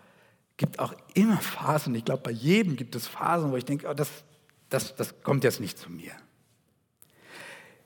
gibt 0.56 0.78
auch 0.78 0.94
immer 1.14 1.36
Phasen, 1.36 1.94
ich 1.94 2.04
glaube, 2.04 2.22
bei 2.22 2.30
jedem 2.30 2.76
gibt 2.76 2.94
es 2.94 3.06
Phasen, 3.06 3.52
wo 3.52 3.56
ich 3.56 3.66
denke, 3.66 3.86
oh, 3.88 3.94
das, 3.94 4.08
das, 4.70 4.96
das 4.96 5.22
kommt 5.22 5.44
jetzt 5.44 5.60
nicht 5.60 5.78
zu 5.78 5.90
mir. 5.90 6.12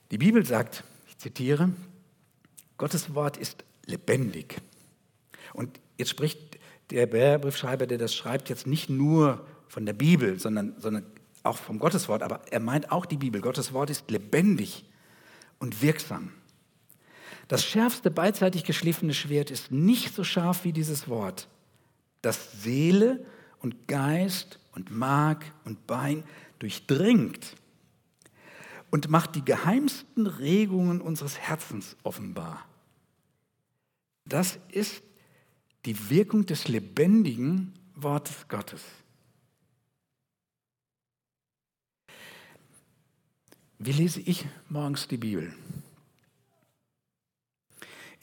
Die 0.09 0.17
Bibel 0.17 0.45
sagt, 0.45 0.85
ich 1.09 1.17
zitiere, 1.17 1.69
Gottes 2.77 3.13
Wort 3.13 3.35
ist 3.35 3.65
lebendig. 3.85 4.55
Und 5.53 5.79
jetzt 5.97 6.09
spricht 6.09 6.39
der 6.91 7.07
Briefschreiber, 7.07 7.87
der 7.87 7.97
das 7.97 8.15
schreibt, 8.15 8.49
jetzt 8.49 8.67
nicht 8.67 8.89
nur 8.89 9.45
von 9.67 9.85
der 9.85 9.93
Bibel, 9.93 10.39
sondern, 10.39 10.75
sondern 10.79 11.05
auch 11.43 11.57
vom 11.57 11.77
Gotteswort, 11.77 12.23
aber 12.23 12.41
er 12.51 12.61
meint 12.61 12.91
auch 12.91 13.05
die 13.05 13.17
Bibel. 13.17 13.41
Gottes 13.41 13.73
Wort 13.73 13.89
ist 13.89 14.09
lebendig 14.09 14.85
und 15.59 15.81
wirksam. 15.81 16.31
Das 17.47 17.65
schärfste 17.65 18.09
beidseitig 18.09 18.63
geschliffene 18.63 19.13
Schwert 19.13 19.51
ist 19.51 19.71
nicht 19.71 20.13
so 20.13 20.23
scharf 20.23 20.63
wie 20.63 20.73
dieses 20.73 21.07
Wort, 21.07 21.47
das 22.21 22.63
Seele 22.63 23.25
und 23.59 23.87
Geist 23.87 24.59
und 24.73 24.91
Mark 24.91 25.45
und 25.65 25.85
Bein 25.87 26.23
durchdringt 26.59 27.55
und 28.91 29.09
macht 29.09 29.35
die 29.35 29.43
geheimsten 29.43 30.27
Regungen 30.27 31.01
unseres 31.01 31.37
Herzens 31.37 31.97
offenbar. 32.03 32.65
Das 34.25 34.57
ist 34.69 35.03
die 35.85 36.09
Wirkung 36.09 36.45
des 36.45 36.67
lebendigen 36.67 37.73
Wortes 37.95 38.47
Gottes. 38.47 38.81
Wie 43.79 43.91
lese 43.91 44.21
ich 44.21 44.45
morgens 44.69 45.07
die 45.09 45.17
Bibel? 45.17 45.53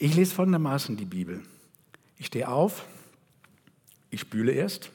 Ich 0.03 0.15
lese 0.15 0.33
folgendermaßen 0.33 0.97
die 0.97 1.05
Bibel. 1.05 1.43
Ich 2.17 2.25
stehe 2.25 2.47
auf, 2.47 2.85
ich 4.09 4.21
spüle 4.21 4.51
erst, 4.51 4.89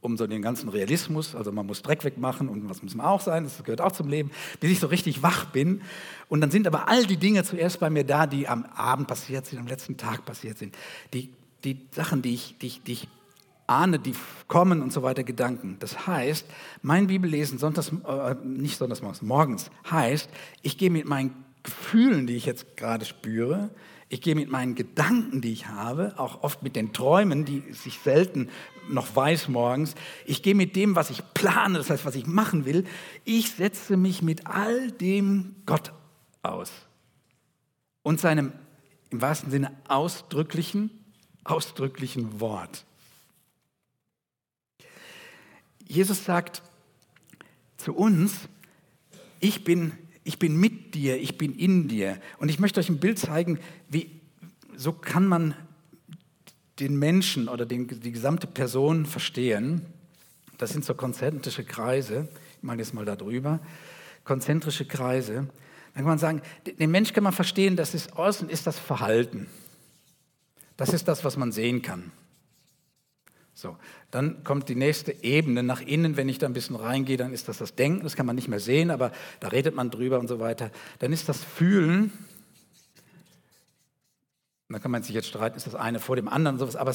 um 0.00 0.16
so 0.16 0.28
den 0.28 0.42
ganzen 0.42 0.68
Realismus, 0.68 1.34
also 1.34 1.50
man 1.50 1.66
muss 1.66 1.82
Dreck 1.82 2.04
wegmachen 2.04 2.48
und 2.48 2.70
was 2.70 2.80
muss 2.80 2.94
man 2.94 3.04
auch 3.04 3.20
sein, 3.20 3.42
das 3.42 3.64
gehört 3.64 3.80
auch 3.80 3.90
zum 3.90 4.06
Leben, 4.06 4.30
bis 4.60 4.70
ich 4.70 4.78
so 4.78 4.86
richtig 4.86 5.24
wach 5.24 5.46
bin. 5.46 5.82
Und 6.28 6.40
dann 6.40 6.52
sind 6.52 6.68
aber 6.68 6.86
all 6.86 7.04
die 7.04 7.16
Dinge 7.16 7.42
zuerst 7.42 7.80
bei 7.80 7.90
mir 7.90 8.04
da, 8.04 8.28
die 8.28 8.46
am 8.46 8.64
Abend 8.66 9.08
passiert 9.08 9.44
sind, 9.44 9.58
am 9.58 9.66
letzten 9.66 9.96
Tag 9.96 10.24
passiert 10.24 10.56
sind. 10.56 10.78
Die, 11.14 11.34
die 11.64 11.88
Sachen, 11.90 12.22
die 12.22 12.34
ich, 12.34 12.56
die, 12.58 12.78
die 12.78 12.92
ich 12.92 13.08
ahne, 13.66 13.98
die 13.98 14.14
kommen 14.46 14.82
und 14.82 14.92
so 14.92 15.02
weiter, 15.02 15.24
Gedanken. 15.24 15.78
Das 15.80 16.06
heißt, 16.06 16.46
mein 16.82 17.08
Bibellesen 17.08 17.58
sonntags, 17.58 17.90
äh, 18.06 18.36
nicht 18.44 18.78
sonntags 18.78 19.02
morgens, 19.02 19.20
morgens 19.20 19.70
heißt, 19.90 20.30
ich 20.62 20.78
gehe 20.78 20.90
mit 20.90 21.08
meinen 21.08 21.44
Gefühlen, 21.64 22.28
die 22.28 22.36
ich 22.36 22.46
jetzt 22.46 22.76
gerade 22.76 23.04
spüre, 23.04 23.70
ich 24.08 24.22
gehe 24.22 24.34
mit 24.34 24.50
meinen 24.50 24.74
Gedanken, 24.74 25.40
die 25.40 25.52
ich 25.52 25.68
habe, 25.68 26.14
auch 26.18 26.42
oft 26.42 26.62
mit 26.62 26.76
den 26.76 26.92
Träumen, 26.92 27.44
die 27.44 27.62
sich 27.72 27.98
selten 27.98 28.48
noch 28.88 29.14
weiß 29.14 29.48
morgens. 29.48 29.94
Ich 30.24 30.42
gehe 30.42 30.54
mit 30.54 30.76
dem, 30.76 30.96
was 30.96 31.10
ich 31.10 31.22
plane, 31.34 31.76
das 31.76 31.90
heißt, 31.90 32.06
was 32.06 32.14
ich 32.14 32.26
machen 32.26 32.64
will. 32.64 32.84
Ich 33.24 33.50
setze 33.50 33.98
mich 33.98 34.22
mit 34.22 34.46
all 34.46 34.90
dem 34.92 35.56
Gott 35.66 35.92
aus 36.42 36.72
und 38.02 38.18
seinem 38.18 38.52
im 39.10 39.20
wahrsten 39.20 39.50
Sinne 39.50 39.76
ausdrücklichen, 39.88 40.90
ausdrücklichen 41.44 42.40
Wort. 42.40 42.84
Jesus 45.86 46.24
sagt 46.24 46.62
zu 47.76 47.94
uns, 47.94 48.48
ich 49.40 49.64
bin, 49.64 49.92
ich 50.28 50.38
bin 50.38 50.60
mit 50.60 50.94
dir, 50.94 51.16
ich 51.16 51.38
bin 51.38 51.54
in 51.54 51.88
dir. 51.88 52.20
Und 52.36 52.50
ich 52.50 52.58
möchte 52.58 52.78
euch 52.78 52.90
ein 52.90 53.00
Bild 53.00 53.18
zeigen, 53.18 53.58
wie 53.88 54.20
so 54.76 54.92
kann 54.92 55.26
man 55.26 55.54
den 56.78 56.98
Menschen 56.98 57.48
oder 57.48 57.64
den, 57.64 57.88
die 57.88 58.12
gesamte 58.12 58.46
Person 58.46 59.06
verstehen. 59.06 59.80
Das 60.58 60.70
sind 60.70 60.84
so 60.84 60.94
konzentrische 60.94 61.64
Kreise. 61.64 62.28
Ich 62.58 62.62
mache 62.62 62.76
jetzt 62.76 62.92
mal 62.92 63.06
da 63.06 63.16
drüber. 63.16 63.60
Konzentrische 64.24 64.84
Kreise. 64.84 65.48
Dann 65.94 65.94
kann 65.94 66.04
man 66.04 66.18
sagen, 66.18 66.42
den 66.66 66.90
Mensch 66.90 67.14
kann 67.14 67.24
man 67.24 67.32
verstehen, 67.32 67.74
das 67.74 67.94
ist 67.94 68.14
außen 68.14 68.50
ist 68.50 68.66
das 68.66 68.78
Verhalten. 68.78 69.46
Das 70.76 70.90
ist 70.90 71.08
das, 71.08 71.24
was 71.24 71.38
man 71.38 71.52
sehen 71.52 71.80
kann. 71.80 72.12
So, 73.60 73.76
dann 74.12 74.44
kommt 74.44 74.68
die 74.68 74.76
nächste 74.76 75.10
Ebene 75.24 75.64
nach 75.64 75.80
innen. 75.80 76.16
Wenn 76.16 76.28
ich 76.28 76.38
da 76.38 76.46
ein 76.46 76.52
bisschen 76.52 76.76
reingehe, 76.76 77.16
dann 77.16 77.32
ist 77.32 77.48
das 77.48 77.58
das 77.58 77.74
Denken. 77.74 78.04
Das 78.04 78.14
kann 78.14 78.24
man 78.24 78.36
nicht 78.36 78.46
mehr 78.46 78.60
sehen, 78.60 78.92
aber 78.92 79.10
da 79.40 79.48
redet 79.48 79.74
man 79.74 79.90
drüber 79.90 80.20
und 80.20 80.28
so 80.28 80.38
weiter. 80.38 80.70
Dann 81.00 81.12
ist 81.12 81.28
das 81.28 81.42
Fühlen. 81.42 82.12
Da 84.68 84.78
kann 84.78 84.92
man 84.92 85.02
sich 85.02 85.12
jetzt 85.12 85.26
streiten, 85.26 85.56
ist 85.56 85.66
das 85.66 85.74
eine 85.74 85.98
vor 85.98 86.14
dem 86.14 86.28
anderen 86.28 86.54
und 86.54 86.60
sowas. 86.60 86.76
Aber 86.76 86.94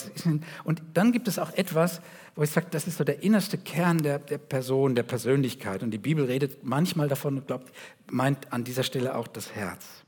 und 0.63 0.82
dann 0.93 1.12
gibt 1.12 1.28
es 1.28 1.38
auch 1.38 1.52
etwas, 1.52 1.99
wo 2.36 2.43
ich 2.43 2.52
sage, 2.52 2.67
das 2.71 2.88
ist 2.88 2.97
so 2.97 3.04
der 3.04 3.23
innerste 3.23 3.58
Kern 3.58 3.97
der, 3.97 4.19
der 4.19 4.38
Person, 4.38 4.95
der 4.95 5.04
Persönlichkeit. 5.04 5.84
Und 5.84 5.91
die 5.91 5.97
Bibel 5.97 6.23
redet 6.23 6.63
manchmal 6.63 7.10
davon 7.10 7.39
und 7.39 7.47
glaubt, 7.47 7.73
meint 8.10 8.54
an 8.54 8.63
dieser 8.63 8.84
Stelle 8.84 9.15
auch 9.15 9.28
das 9.28 9.54
Herz. 9.54 10.03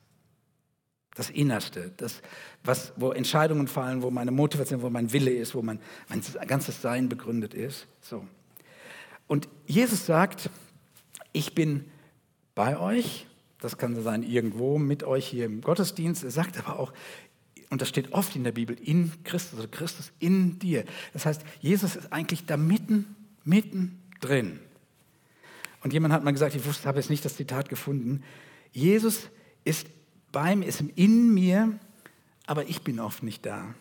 Das 1.15 1.29
Innerste, 1.29 1.91
das, 1.97 2.21
was, 2.63 2.93
wo 2.97 3.11
Entscheidungen 3.11 3.67
fallen, 3.67 4.03
wo 4.03 4.11
meine 4.11 4.31
Motivation, 4.31 4.81
wo 4.81 4.89
mein 4.89 5.11
Wille 5.11 5.31
ist, 5.31 5.55
wo 5.55 5.61
mein, 5.61 5.79
mein 6.09 6.21
ganzes 6.47 6.81
Sein 6.81 7.09
begründet 7.09 7.53
ist. 7.53 7.87
So. 8.01 8.25
Und 9.27 9.47
Jesus 9.65 10.05
sagt, 10.05 10.49
ich 11.31 11.55
bin 11.55 11.85
bei 12.53 12.77
euch, 12.77 13.27
das 13.59 13.77
kann 13.77 14.01
sein 14.03 14.23
irgendwo 14.23 14.77
mit 14.77 15.03
euch 15.03 15.25
hier 15.25 15.45
im 15.45 15.61
Gottesdienst. 15.61 16.23
Er 16.23 16.31
sagt 16.31 16.59
aber 16.59 16.79
auch, 16.79 16.93
und 17.69 17.81
das 17.81 17.89
steht 17.89 18.13
oft 18.13 18.35
in 18.35 18.43
der 18.43 18.51
Bibel, 18.51 18.77
in 18.79 19.11
Christus, 19.23 19.57
also 19.57 19.69
Christus 19.69 20.11
in 20.19 20.59
dir. 20.59 20.85
Das 21.13 21.25
heißt, 21.25 21.41
Jesus 21.61 21.95
ist 21.95 22.13
eigentlich 22.13 22.45
da 22.45 22.57
mitten, 22.57 23.15
mitten 23.43 23.99
drin. 24.21 24.59
Und 25.83 25.93
jemand 25.93 26.13
hat 26.13 26.23
mal 26.23 26.31
gesagt, 26.31 26.55
ich 26.55 26.65
wusste, 26.65 26.87
habe 26.87 26.99
jetzt 26.99 27.09
nicht 27.09 27.25
das 27.25 27.35
Zitat 27.35 27.69
gefunden, 27.69 28.23
Jesus 28.71 29.29
ist 29.63 29.87
bei 30.35 30.55
mir, 30.55 30.67
ist 30.67 30.81
in 30.81 31.33
mir 31.33 31.79
aber 32.47 32.67
ich 32.69 32.81
bin 32.81 32.99
oft 32.99 33.23
nicht 33.23 33.45
da. 33.45 33.73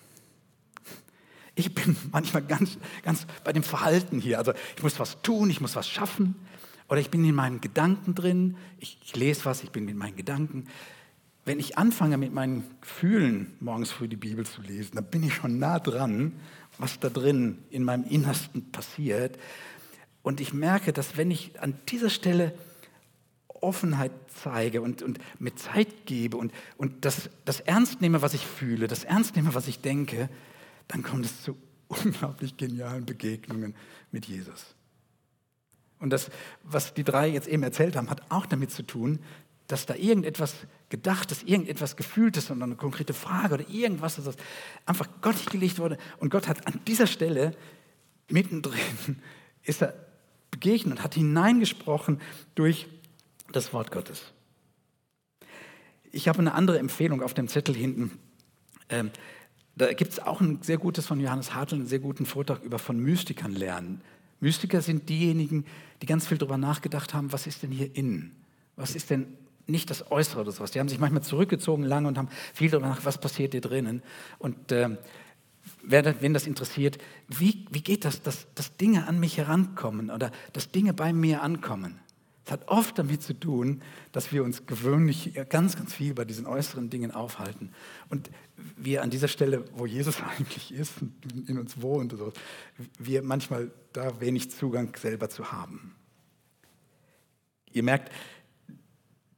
Ich 1.55 1.75
bin 1.75 1.97
manchmal 2.13 2.43
ganz, 2.43 2.79
ganz 3.03 3.27
bei 3.45 3.53
dem 3.53 3.63
Verhalten 3.63 4.21
hier. 4.21 4.39
Also 4.39 4.53
ich 4.77 4.83
muss 4.83 4.99
was 4.99 5.23
tun, 5.23 5.51
ich 5.51 5.61
muss 5.61 5.77
was 5.77 5.89
schaffen. 5.89 6.35
Oder 6.89 7.01
ich 7.01 7.11
bin 7.11 7.25
in 7.25 7.35
meinen 7.35 7.61
Gedanken 7.61 8.15
drin, 8.15 8.57
ich, 8.79 8.99
ich 9.03 9.17
lese 9.17 9.47
was, 9.47 9.63
ich 9.63 9.71
bin 9.71 9.89
in 9.89 9.97
meinen 9.97 10.17
Gedanken. 10.17 10.67
Wenn 11.47 11.59
ich 11.59 11.79
anfange 11.79 12.19
mit 12.19 12.33
meinen 12.33 12.65
Gefühlen 12.81 13.55
morgens 13.61 13.91
früh 13.91 14.09
die 14.09 14.17
Bibel 14.17 14.47
zu 14.47 14.63
lesen, 14.63 14.93
dann 14.95 15.05
bin 15.05 15.23
ich 15.23 15.35
schon 15.35 15.59
nah 15.59 15.79
dran, 15.79 16.33
was 16.79 17.01
da 17.01 17.09
drin 17.09 17.59
in 17.71 17.85
meinem 17.85 18.05
Innersten 18.05 18.71
passiert. 18.71 19.39
Und 20.23 20.41
ich 20.41 20.53
merke, 20.53 20.93
dass 20.93 21.17
wenn 21.17 21.31
ich 21.31 21.61
an 21.61 21.75
dieser 21.89 22.11
Stelle 22.11 22.55
Offenheit 23.63 24.13
zeige 24.43 24.83
und, 24.83 25.03
und 25.03 25.19
mir 25.39 25.55
Zeit 25.55 26.07
gebe 26.07 26.37
und, 26.37 26.53
und 26.77 27.05
das, 27.05 27.31
das 27.45 27.61
ernst 27.61 28.01
nehme, 28.01 28.23
was 28.23 28.35
ich 28.35 28.47
fühle, 28.47 28.87
das 28.87 29.05
ernst 29.05 29.37
nehme, 29.37 29.55
was 29.55 29.69
ich 29.69 29.81
denke, 29.81 30.29
dann 30.89 31.03
kommt 31.03 31.25
es 31.25 31.43
zu 31.43 31.57
unglaublich 31.89 32.57
genialen 32.57 33.07
Begegnungen 33.07 33.75
mit 34.11 34.27
Jesus. 34.27 34.75
Und 35.99 36.11
das, 36.11 36.31
was 36.63 36.93
die 36.95 37.05
drei 37.05 37.29
jetzt 37.29 37.49
eben 37.49 37.63
erzählt 37.63 37.97
haben, 37.97 38.11
hat 38.11 38.23
auch 38.31 38.47
damit 38.47 38.71
zu 38.71 38.83
tun, 38.83 39.21
dass 39.67 39.87
da 39.87 39.95
irgendetwas 39.95 40.55
Gedachtes, 40.91 41.43
irgendetwas 41.43 41.97
Gefühltes 41.97 42.51
und 42.51 42.63
eine 42.63 42.77
konkrete 42.77 43.15
Frage 43.15 43.55
oder 43.55 43.69
irgendwas, 43.71 44.17
das 44.17 44.37
einfach 44.85 45.09
Gott 45.23 45.51
gelegt 45.51 45.79
wurde. 45.79 45.97
Und 46.19 46.31
Gott 46.31 46.49
hat 46.49 46.67
an 46.67 46.81
dieser 46.87 47.07
Stelle 47.07 47.57
mittendrin, 48.29 49.23
ist 49.63 49.83
er 49.83 49.95
begegnet 50.51 50.99
und 50.99 51.03
hat 51.05 51.15
hineingesprochen 51.15 52.21
durch 52.55 52.87
das 53.57 53.73
Wort 53.73 53.91
Gottes. 53.91 54.33
Ich 56.13 56.29
habe 56.29 56.39
eine 56.39 56.55
andere 56.55 56.79
Empfehlung 56.79 57.23
auf 57.23 57.35
dem 57.35 57.49
Zettel 57.49 57.75
hinten. 57.75 58.19
Ähm, 58.89 59.11
da 59.77 59.93
gibt 59.93 60.13
es 60.13 60.21
auch 60.21 60.41
ein 60.41 60.63
sehr 60.63 60.79
gutes 60.79 61.07
von 61.07 61.19
Johannes 61.19 61.55
Hartl, 61.55 61.75
einen 61.75 61.87
sehr 61.87 61.99
guten 61.99 62.27
Vortrag 62.27 62.63
über 62.63 62.79
von 62.79 62.99
Mystikern 62.99 63.53
lernen. 63.53 64.01
Mystiker 64.41 64.83
sind 64.83 65.09
diejenigen, 65.09 65.65
die 66.03 66.07
ganz 66.07 66.27
viel 66.27 66.39
darüber 66.39 66.59
nachgedacht 66.59 67.15
haben, 67.15 67.33
was 67.33 67.47
ist 67.47 67.63
denn 67.63 67.71
hier 67.71 67.95
innen? 67.97 68.37
Was 68.77 68.95
ist 68.95 69.11
denn 69.11 69.27
nicht 69.67 69.91
das 69.91 70.11
Äußere 70.11 70.43
oder 70.43 70.53
sowas? 70.53 70.71
Die 70.71 70.81
haben 70.81 70.89
sich 70.89 70.99
manchmal 70.99 71.23
zurückgezogen 71.23 71.83
lange 71.83 72.09
und 72.09 72.19
haben 72.19 72.29
viel 72.53 72.71
darüber 72.71 72.89
nachgedacht, 72.89 73.07
was 73.07 73.21
passiert 73.21 73.53
hier 73.53 73.61
drinnen. 73.61 74.03
Und 74.39 74.71
äh, 74.71 74.91
wer, 75.83 76.21
wen 76.21 76.35
das 76.35 76.47
interessiert, 76.47 76.99
wie, 77.29 77.67
wie 77.71 77.81
geht 77.81 78.05
das, 78.05 78.23
dass, 78.23 78.47
dass 78.55 78.77
Dinge 78.77 79.09
an 79.09 79.19
mich 79.19 79.39
herankommen 79.39 80.11
oder 80.11 80.31
dass 80.53 80.71
Dinge 80.71 80.93
bei 80.93 81.13
mir 81.13 81.43
ankommen? 81.43 81.99
Es 82.45 82.53
hat 82.53 82.69
oft 82.69 82.99
damit 82.99 83.23
zu 83.23 83.33
tun, 83.33 83.81
dass 84.13 84.31
wir 84.31 84.45
uns 84.45 84.67
gewöhnlich 84.67 85.33
ganz, 85.49 85.77
ganz 85.77 85.95
viel 85.95 86.13
bei 86.13 86.27
diesen 86.27 86.47
äußeren 86.47 86.91
Dingen 86.91 87.11
aufhalten. 87.11 87.71
Und 88.11 88.31
wir 88.77 89.03
an 89.03 89.09
dieser 89.09 89.29
Stelle, 89.29 89.65
wo 89.75 89.87
Jesus 89.87 90.23
eigentlich 90.39 90.73
ist, 90.73 90.93
in 91.47 91.59
uns 91.59 91.81
wohnt, 91.81 92.13
so, 92.13 92.33
wir 92.99 93.23
manchmal 93.23 93.71
da 93.93 94.21
wenig 94.21 94.51
Zugang 94.51 94.95
selber 94.97 95.31
zu 95.31 95.53
haben. 95.53 95.95
Ihr 97.73 97.83
merkt, 97.83 98.13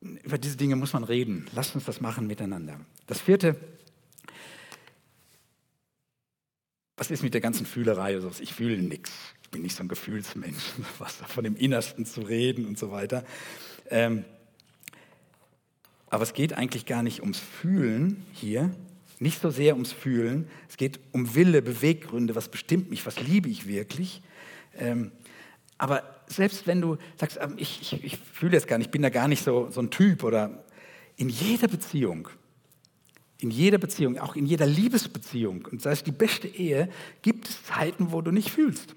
über 0.01 0.39
diese 0.39 0.57
Dinge 0.57 0.77
muss 0.77 0.93
man 0.93 1.05
reden. 1.05 1.47
Lasst 1.55 1.75
uns 1.75 1.85
das 1.85 2.01
machen 2.01 2.27
miteinander. 2.27 2.81
Das 3.07 3.21
vierte, 3.21 3.57
was 6.97 7.11
ist 7.11 7.23
mit 7.23 7.35
der 7.35 7.41
ganzen 7.41 7.67
Fühlerei? 7.67 8.19
Ich 8.41 8.55
fühle 8.55 8.79
nichts 8.79 9.13
ich 9.47 9.51
bin 9.51 9.63
nicht 9.63 9.77
so 9.77 9.85
ein 9.85 9.89
Gefühlsmensch, 9.89 10.73
was 10.99 11.15
von 11.29 11.45
dem 11.45 11.55
Innersten 11.55 12.05
zu 12.05 12.23
reden 12.23 12.67
und 12.67 12.77
so 12.77 12.91
weiter. 12.91 13.25
Ähm, 13.91 14.25
aber 16.11 16.25
es 16.25 16.35
geht 16.35 16.53
eigentlich 16.53 16.85
gar 16.85 17.05
nicht 17.05 17.21
ums 17.21 17.39
Fühlen 17.39 18.25
hier, 18.33 18.75
nicht 19.21 19.41
so 19.41 19.51
sehr 19.51 19.75
ums 19.75 19.93
Fühlen. 19.93 20.49
Es 20.69 20.77
geht 20.77 20.99
um 21.13 21.37
Wille, 21.37 21.63
Beweggründe, 21.63 22.35
was 22.35 22.49
bestimmt 22.49 22.91
mich, 22.91 23.07
was 23.07 23.21
liebe 23.21 23.49
ich 23.49 23.69
wirklich. 23.69 24.21
Ähm, 24.77 25.13
aber 25.79 26.03
selbst 26.27 26.67
wenn 26.67 26.81
du 26.81 26.97
sagst, 27.15 27.39
ähm, 27.41 27.55
ich, 27.57 27.93
ich, 27.93 28.05
ich 28.05 28.19
fühle 28.19 28.55
jetzt 28.55 28.67
gar 28.67 28.79
nicht, 28.79 28.89
ich 28.89 28.93
bin 28.93 29.03
da 29.03 29.11
gar 29.11 29.29
nicht 29.29 29.45
so, 29.45 29.71
so 29.71 29.81
ein 29.81 29.91
Typ 29.91 30.25
oder 30.25 30.65
in 31.17 31.29
jeder 31.29 31.69
Beziehung, 31.69 32.29
in 33.41 33.51
jeder 33.51 33.79
Beziehung, 33.79 34.19
auch 34.19 34.37
in 34.37 34.47
jeder 34.47 34.67
Liebesbeziehung, 34.67 35.67
und 35.71 35.83
sei 35.83 35.93
es 35.93 36.03
die 36.03 36.13
beste 36.13 36.49
Ehe, 36.49 36.89
gibt 37.23 37.49
es 37.49 37.65
Zeiten, 37.65 38.13
wo 38.13 38.23
du 38.23 38.31
nicht 38.31 38.51
fühlst. 38.51 38.95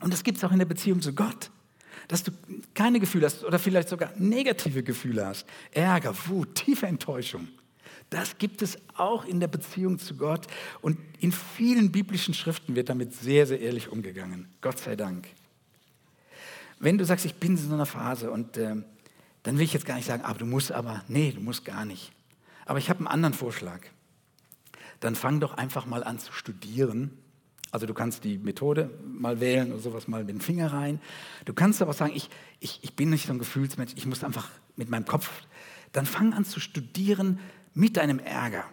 Und 0.00 0.12
das 0.12 0.22
gibt 0.22 0.38
es 0.38 0.44
auch 0.44 0.52
in 0.52 0.58
der 0.58 0.66
Beziehung 0.66 1.00
zu 1.00 1.12
Gott. 1.14 1.50
Dass 2.08 2.22
du 2.22 2.30
keine 2.74 3.00
Gefühle 3.00 3.26
hast 3.26 3.42
oder 3.44 3.58
vielleicht 3.58 3.88
sogar 3.88 4.12
negative 4.16 4.84
Gefühle 4.84 5.26
hast. 5.26 5.46
Ärger, 5.72 6.14
Wut, 6.26 6.54
tiefe 6.54 6.86
Enttäuschung. 6.86 7.48
Das 8.10 8.38
gibt 8.38 8.62
es 8.62 8.78
auch 8.96 9.24
in 9.24 9.40
der 9.40 9.48
Beziehung 9.48 9.98
zu 9.98 10.16
Gott. 10.16 10.46
Und 10.80 10.98
in 11.18 11.32
vielen 11.32 11.90
biblischen 11.90 12.34
Schriften 12.34 12.76
wird 12.76 12.88
damit 12.88 13.14
sehr, 13.14 13.46
sehr 13.46 13.60
ehrlich 13.60 13.88
umgegangen. 13.88 14.48
Gott 14.60 14.78
sei 14.78 14.94
Dank. 14.94 15.26
Wenn 16.78 16.98
du 16.98 17.04
sagst, 17.04 17.24
ich 17.24 17.34
bin 17.34 17.52
in 17.52 17.56
so 17.56 17.74
einer 17.74 17.86
Phase 17.86 18.30
und 18.30 18.56
äh, 18.56 18.76
dann 19.42 19.56
will 19.56 19.64
ich 19.64 19.72
jetzt 19.72 19.86
gar 19.86 19.96
nicht 19.96 20.06
sagen, 20.06 20.22
aber 20.22 20.38
du 20.38 20.46
musst 20.46 20.70
aber, 20.70 21.02
nee, 21.08 21.32
du 21.32 21.40
musst 21.40 21.64
gar 21.64 21.84
nicht. 21.84 22.12
Aber 22.66 22.78
ich 22.78 22.90
habe 22.90 23.00
einen 23.00 23.08
anderen 23.08 23.34
Vorschlag. 23.34 23.80
Dann 25.00 25.14
fang 25.14 25.40
doch 25.40 25.54
einfach 25.54 25.86
mal 25.86 26.04
an 26.04 26.18
zu 26.18 26.32
studieren 26.32 27.18
also 27.76 27.86
du 27.86 27.94
kannst 27.94 28.24
die 28.24 28.38
Methode 28.38 28.90
mal 29.04 29.40
wählen 29.40 29.72
oder 29.72 29.80
sowas 29.80 30.08
mal 30.08 30.20
mit 30.20 30.30
dem 30.30 30.40
Finger 30.40 30.72
rein. 30.72 31.00
Du 31.44 31.52
kannst 31.52 31.82
aber 31.82 31.92
sagen, 31.92 32.12
ich, 32.14 32.30
ich, 32.60 32.78
ich 32.82 32.94
bin 32.94 33.10
nicht 33.10 33.26
so 33.26 33.34
ein 33.34 33.38
Gefühlsmensch, 33.38 33.92
ich 33.96 34.06
muss 34.06 34.24
einfach 34.24 34.48
mit 34.76 34.88
meinem 34.88 35.04
Kopf. 35.04 35.30
Dann 35.92 36.06
fang 36.06 36.32
an 36.32 36.44
zu 36.44 36.60
studieren 36.60 37.38
mit 37.74 37.96
deinem 37.96 38.18
Ärger. 38.18 38.64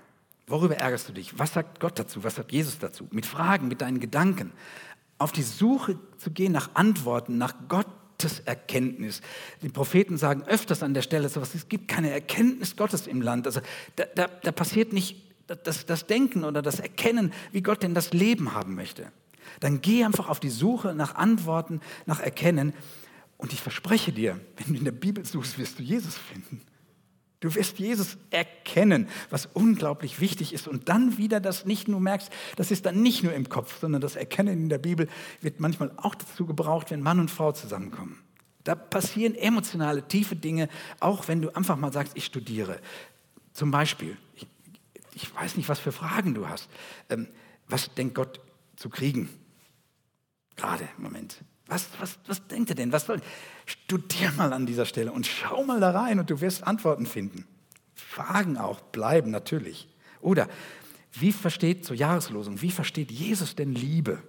Worüber 0.48 0.78
ärgerst 0.78 1.10
du 1.10 1.14
dich? 1.14 1.38
Was 1.40 1.54
sagt 1.54 1.80
Gott 1.80 1.98
dazu? 1.98 2.24
Was 2.24 2.36
sagt 2.36 2.52
Jesus 2.52 2.80
dazu? 2.80 3.08
Mit 3.12 3.26
Fragen, 3.26 3.68
mit 3.68 3.82
deinen 3.82 4.00
Gedanken. 4.00 4.52
Auf 5.18 5.32
die 5.32 5.44
Suche 5.44 6.00
zu 6.18 6.32
gehen 6.32 6.52
nach 6.52 6.70
Antworten, 6.76 7.38
nach 7.38 7.56
Gottes 7.68 8.03
Erkenntnis. 8.46 9.22
Die 9.62 9.70
Propheten 9.70 10.18
sagen 10.18 10.44
öfters 10.44 10.84
an 10.84 10.94
der 10.94 11.02
Stelle 11.02 11.30
sowas, 11.30 11.56
es 11.56 11.68
gibt 11.68 11.88
keine 11.88 12.12
Erkenntnis 12.12 12.76
Gottes 12.76 13.08
im 13.08 13.22
Land. 13.22 13.46
Also 13.46 13.62
da, 13.96 14.06
da, 14.16 14.28
da 14.28 14.52
passiert 14.52 14.94
nicht 14.94 15.18
das, 15.48 15.86
das 15.86 16.08
Denken 16.08 16.44
oder 16.44 16.62
das 16.62 16.80
Erkennen, 16.80 17.34
wie 17.52 17.62
Gott 17.62 17.84
denn 17.84 17.94
das 17.94 18.14
Leben 18.14 18.54
haben 18.54 18.76
möchte. 18.76 19.12
Dann 19.60 19.82
geh 19.82 20.04
einfach 20.04 20.30
auf 20.30 20.40
die 20.40 20.50
Suche 20.50 20.96
nach 20.96 21.16
Antworten, 21.16 21.82
nach 22.06 22.20
Erkennen. 22.20 22.74
Und 23.38 23.54
ich 23.54 23.62
verspreche 23.62 24.12
dir, 24.12 24.40
wenn 24.58 24.74
du 24.74 24.80
in 24.80 24.86
der 24.86 24.92
Bibel 24.92 25.26
suchst, 25.26 25.58
wirst 25.58 25.80
du 25.80 25.84
Jesus 25.84 26.18
finden. 26.18 26.62
Du 27.44 27.54
wirst 27.56 27.78
Jesus 27.78 28.18
erkennen, 28.30 29.10
was 29.30 29.48
unglaublich 29.48 30.22
wichtig 30.22 30.54
ist. 30.54 30.66
Und 30.66 30.88
dann 30.88 31.18
wieder 31.18 31.42
das 31.42 31.66
nicht 31.66 31.90
nur 31.90 32.00
merkst, 32.00 32.32
das 32.56 32.72
ist 32.72 32.86
dann 32.86 33.02
nicht 33.02 33.22
nur 33.22 33.34
im 33.34 33.50
Kopf, 33.50 33.82
sondern 33.82 34.00
das 34.00 34.16
Erkennen 34.16 34.54
in 34.54 34.70
der 34.70 34.78
Bibel 34.78 35.10
wird 35.42 35.60
manchmal 35.60 35.92
auch 35.98 36.16
dazu 36.16 36.46
gebraucht, 36.46 36.92
wenn 36.92 37.02
Mann 37.02 37.20
und 37.20 37.30
Frau 37.30 37.52
zusammenkommen. 37.52 38.18
Da 38.64 38.76
passieren 38.76 39.36
emotionale, 39.36 40.08
tiefe 40.08 40.38
Dinge, 40.38 40.70
auch 41.02 41.28
wenn 41.28 41.42
du 41.42 41.54
einfach 41.54 41.76
mal 41.76 41.92
sagst, 41.92 42.14
ich 42.16 42.24
studiere. 42.24 42.80
Zum 43.52 43.72
Beispiel, 43.72 44.18
ich 44.36 44.48
ich 45.14 45.36
weiß 45.36 45.58
nicht, 45.58 45.68
was 45.68 45.80
für 45.80 45.92
Fragen 45.92 46.34
du 46.34 46.48
hast. 46.48 46.70
Ähm, 47.10 47.28
was 47.68 47.94
denkt 47.94 48.16
Gott 48.16 48.40
zu 48.78 48.90
kriegen? 48.90 49.28
Gerade 50.56 50.88
Moment. 50.98 51.44
Was, 51.68 51.88
was, 52.00 52.20
was 52.28 52.46
denkt 52.48 52.70
er 52.72 52.76
denn? 52.76 52.92
Was 52.92 53.06
soll? 53.06 53.22
Studier 53.66 54.32
mal 54.34 54.52
an 54.54 54.66
dieser 54.66 54.86
Stelle 54.86 55.12
und 55.12 55.26
schau 55.26 55.64
mal 55.64 55.80
da 55.80 55.92
rein 55.92 56.20
und 56.20 56.30
du 56.30 56.42
wirst 56.42 56.66
Antworten 56.66 57.06
finden. 57.06 57.48
Fragen 57.96 58.58
auch 58.58 58.82
bleiben 58.82 59.32
natürlich. 59.32 59.88
Oder 60.22 60.48
wie 61.14 61.32
versteht 61.32 61.86
zur 61.86 61.96
Jahreslosung, 61.96 62.62
wie 62.62 62.72
versteht 62.72 63.12
Jesus 63.12 63.56
denn 63.56 63.74
Liebe? 63.74 64.22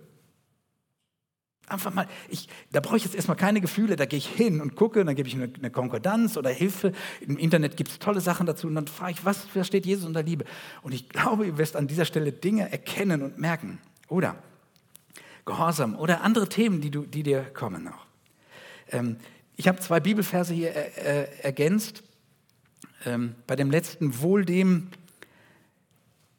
Einfach 1.67 1.95
mal, 1.95 2.07
ich, 2.29 2.49
da 2.73 2.81
brauche 2.81 2.99
ich 2.99 3.05
jetzt 3.05 3.15
erstmal 3.15 3.39
keine 3.39 3.63
Gefühle, 3.63 3.97
da 3.97 4.05
gehe 4.05 4.19
ich 4.19 4.29
hin 4.29 4.61
und 4.61 4.77
gucke, 4.77 5.03
dann 5.03 5.15
gebe 5.15 5.29
ich 5.29 5.35
eine, 5.35 5.51
eine 5.57 5.71
Konkordanz 5.71 6.37
oder 6.37 6.51
Hilfe. 6.51 6.93
Im 7.23 7.39
Internet 7.39 7.79
gibt 7.79 7.91
es 7.91 7.99
tolle 7.99 8.21
Sachen 8.21 8.45
dazu 8.47 8.67
und 8.67 8.75
dann 8.75 8.87
frage 8.87 9.13
ich, 9.13 9.25
was 9.25 9.45
versteht 9.45 9.87
Jesus 9.87 10.05
unter 10.05 10.23
Liebe? 10.23 10.45
Und 10.83 10.93
ich 10.93 11.09
glaube, 11.09 11.47
ihr 11.47 11.57
wirst 11.57 11.75
an 11.75 11.87
dieser 11.87 12.05
Stelle 12.05 12.33
Dinge 12.33 12.71
erkennen 12.71 13.23
und 13.23 13.39
merken. 13.39 13.79
Oder 14.09 14.37
Gehorsam 15.45 15.97
oder 15.97 16.23
andere 16.23 16.49
Themen, 16.49 16.81
die, 16.81 16.91
du, 16.91 17.05
die 17.05 17.23
dir 17.23 17.43
kommen 17.43 17.85
noch. 17.85 18.07
Ähm, 18.91 19.17
ich 19.57 19.69
habe 19.69 19.79
zwei 19.79 20.01
Bibelverse 20.01 20.55
hier 20.55 20.75
äh, 20.75 21.23
äh, 21.23 21.29
ergänzt. 21.43 22.03
Ähm, 23.07 23.35
bei 23.47 23.55
dem 23.57 23.71
letzten, 23.71 24.21
wohl 24.21 24.45
dem, 24.45 24.89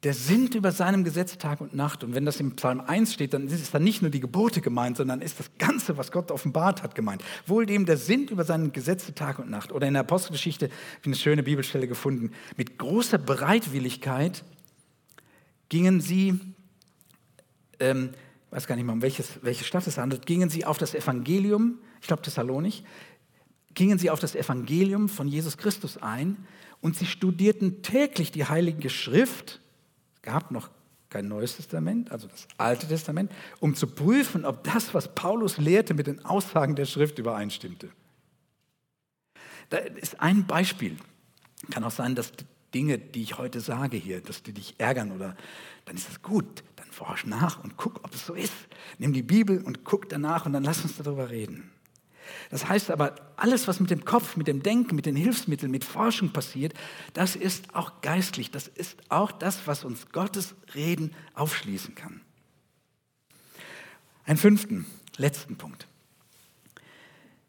der 0.04 0.14
sinnt 0.14 0.54
über 0.54 0.72
seinem 0.72 1.04
Gesetz 1.04 1.38
Tag 1.38 1.62
und 1.62 1.74
Nacht. 1.74 2.04
Und 2.04 2.14
wenn 2.14 2.26
das 2.26 2.40
im 2.40 2.56
Psalm 2.56 2.80
1 2.80 3.14
steht, 3.14 3.34
dann 3.34 3.48
ist 3.48 3.62
es 3.62 3.72
dann 3.72 3.84
nicht 3.84 4.02
nur 4.02 4.12
die 4.12 4.20
Gebote 4.20 4.62
gemeint, 4.62 4.98
sondern 4.98 5.22
ist 5.22 5.40
das 5.40 5.50
Ganze, 5.58 5.98
was 5.98 6.12
Gott 6.12 6.30
offenbart 6.30 6.84
hat, 6.84 6.94
gemeint. 6.94 7.24
Wohl 7.48 7.66
dem, 7.66 7.86
der 7.86 7.98
sinnt 7.98 8.30
über 8.30 8.44
seinem 8.44 8.72
Gesetz 8.72 9.12
Tag 9.16 9.40
und 9.40 9.50
Nacht. 9.50 9.72
Oder 9.72 9.88
in 9.88 9.94
der 9.94 10.02
Apostelgeschichte, 10.02 10.66
habe 10.66 10.76
ich 11.02 11.08
eine 11.08 11.16
schöne 11.16 11.44
Bibelstelle 11.44 11.88
gefunden, 11.88 12.32
mit 12.58 12.78
großer 12.78 13.18
Bereitwilligkeit 13.18 14.44
gingen 15.70 16.02
sie, 16.02 16.40
ähm, 17.80 18.12
weiß 18.56 18.68
gar 18.68 18.76
nicht 18.76 18.86
mal, 18.86 18.94
um 18.94 19.02
welches, 19.02 19.44
welche 19.44 19.66
Stadt 19.66 19.86
es 19.86 19.98
handelt, 19.98 20.26
gingen 20.26 20.50
sie 20.50 20.66
auf 20.66 20.78
das 20.78 20.96
Evangelium, 20.96 21.80
ich 22.00 22.08
glaube 22.08 22.22
Thessalonik, 22.22 22.84
gingen 23.74 24.00
sie 24.00 24.10
auf 24.10 24.20
das 24.20 24.34
Evangelium 24.34 25.10
von 25.10 25.28
Jesus 25.28 25.58
Christus 25.58 25.98
ein 25.98 26.38
und 26.80 26.96
sie 26.96 27.06
studierten 27.06 27.82
täglich 27.82 28.32
die 28.32 28.46
Heilige 28.46 28.90
Schrift, 28.90 29.60
gab 30.22 30.52
noch 30.52 30.70
kein 31.10 31.28
Neues 31.28 31.58
Testament, 31.58 32.12
also 32.12 32.28
das 32.28 32.48
Alte 32.58 32.88
Testament, 32.88 33.30
um 33.60 33.76
zu 33.76 33.88
prüfen, 33.88 34.46
ob 34.46 34.64
das, 34.64 34.94
was 34.94 35.14
Paulus 35.14 35.58
lehrte, 35.58 35.94
mit 35.94 36.08
den 36.08 36.24
Aussagen 36.24 36.76
der 36.76 36.86
Schrift 36.86 37.20
übereinstimmte. 37.20 37.90
Da 39.70 39.78
ist 39.78 40.22
ein 40.22 40.46
Beispiel. 40.48 40.96
Kann 41.72 41.84
auch 41.84 41.92
sein, 41.92 42.16
dass 42.16 42.32
Dinge, 42.74 42.98
die 43.00 43.24
ich 43.24 43.38
heute 43.38 43.60
sage 43.60 43.98
hier, 43.98 44.22
dass 44.22 44.44
die 44.44 44.54
dich 44.54 44.76
ärgern 44.78 45.12
oder 45.12 45.36
dann 45.86 45.96
ist 45.96 46.10
es 46.10 46.22
gut. 46.22 46.64
Dann 46.76 46.92
forsch 46.92 47.26
nach 47.26 47.64
und 47.64 47.78
guck, 47.78 48.04
ob 48.04 48.14
es 48.14 48.26
so 48.26 48.34
ist. 48.34 48.54
Nimm 48.98 49.14
die 49.14 49.24
Bibel 49.24 49.62
und 49.62 49.84
guck 49.84 50.10
danach 50.10 50.46
und 50.46 50.54
dann 50.54 50.64
lass 50.64 50.84
uns 50.84 50.98
darüber 50.98 51.30
reden. 51.30 51.72
Das 52.50 52.68
heißt 52.68 52.92
aber, 52.92 53.16
alles, 53.36 53.68
was 53.68 53.80
mit 53.80 53.90
dem 53.90 54.06
Kopf, 54.06 54.36
mit 54.36 54.48
dem 54.48 54.64
Denken, 54.64 54.96
mit 54.96 55.06
den 55.06 55.16
Hilfsmitteln, 55.16 55.72
mit 55.72 55.84
Forschung 55.84 56.32
passiert, 56.32 56.74
das 57.14 57.36
ist 57.36 57.76
auch 57.76 58.02
geistlich. 58.02 58.52
Das 58.52 58.68
ist 58.68 58.98
auch 59.10 59.32
das, 59.32 59.68
was 59.68 59.84
uns 59.84 60.10
Gottes 60.10 60.56
Reden 60.74 61.14
aufschließen 61.34 61.96
kann. 61.96 62.22
Einen 64.26 64.38
fünften, 64.38 64.86
letzten 65.18 65.56
Punkt. 65.56 65.88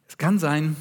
Es 0.09 0.18
kann 0.18 0.38
sein, 0.38 0.77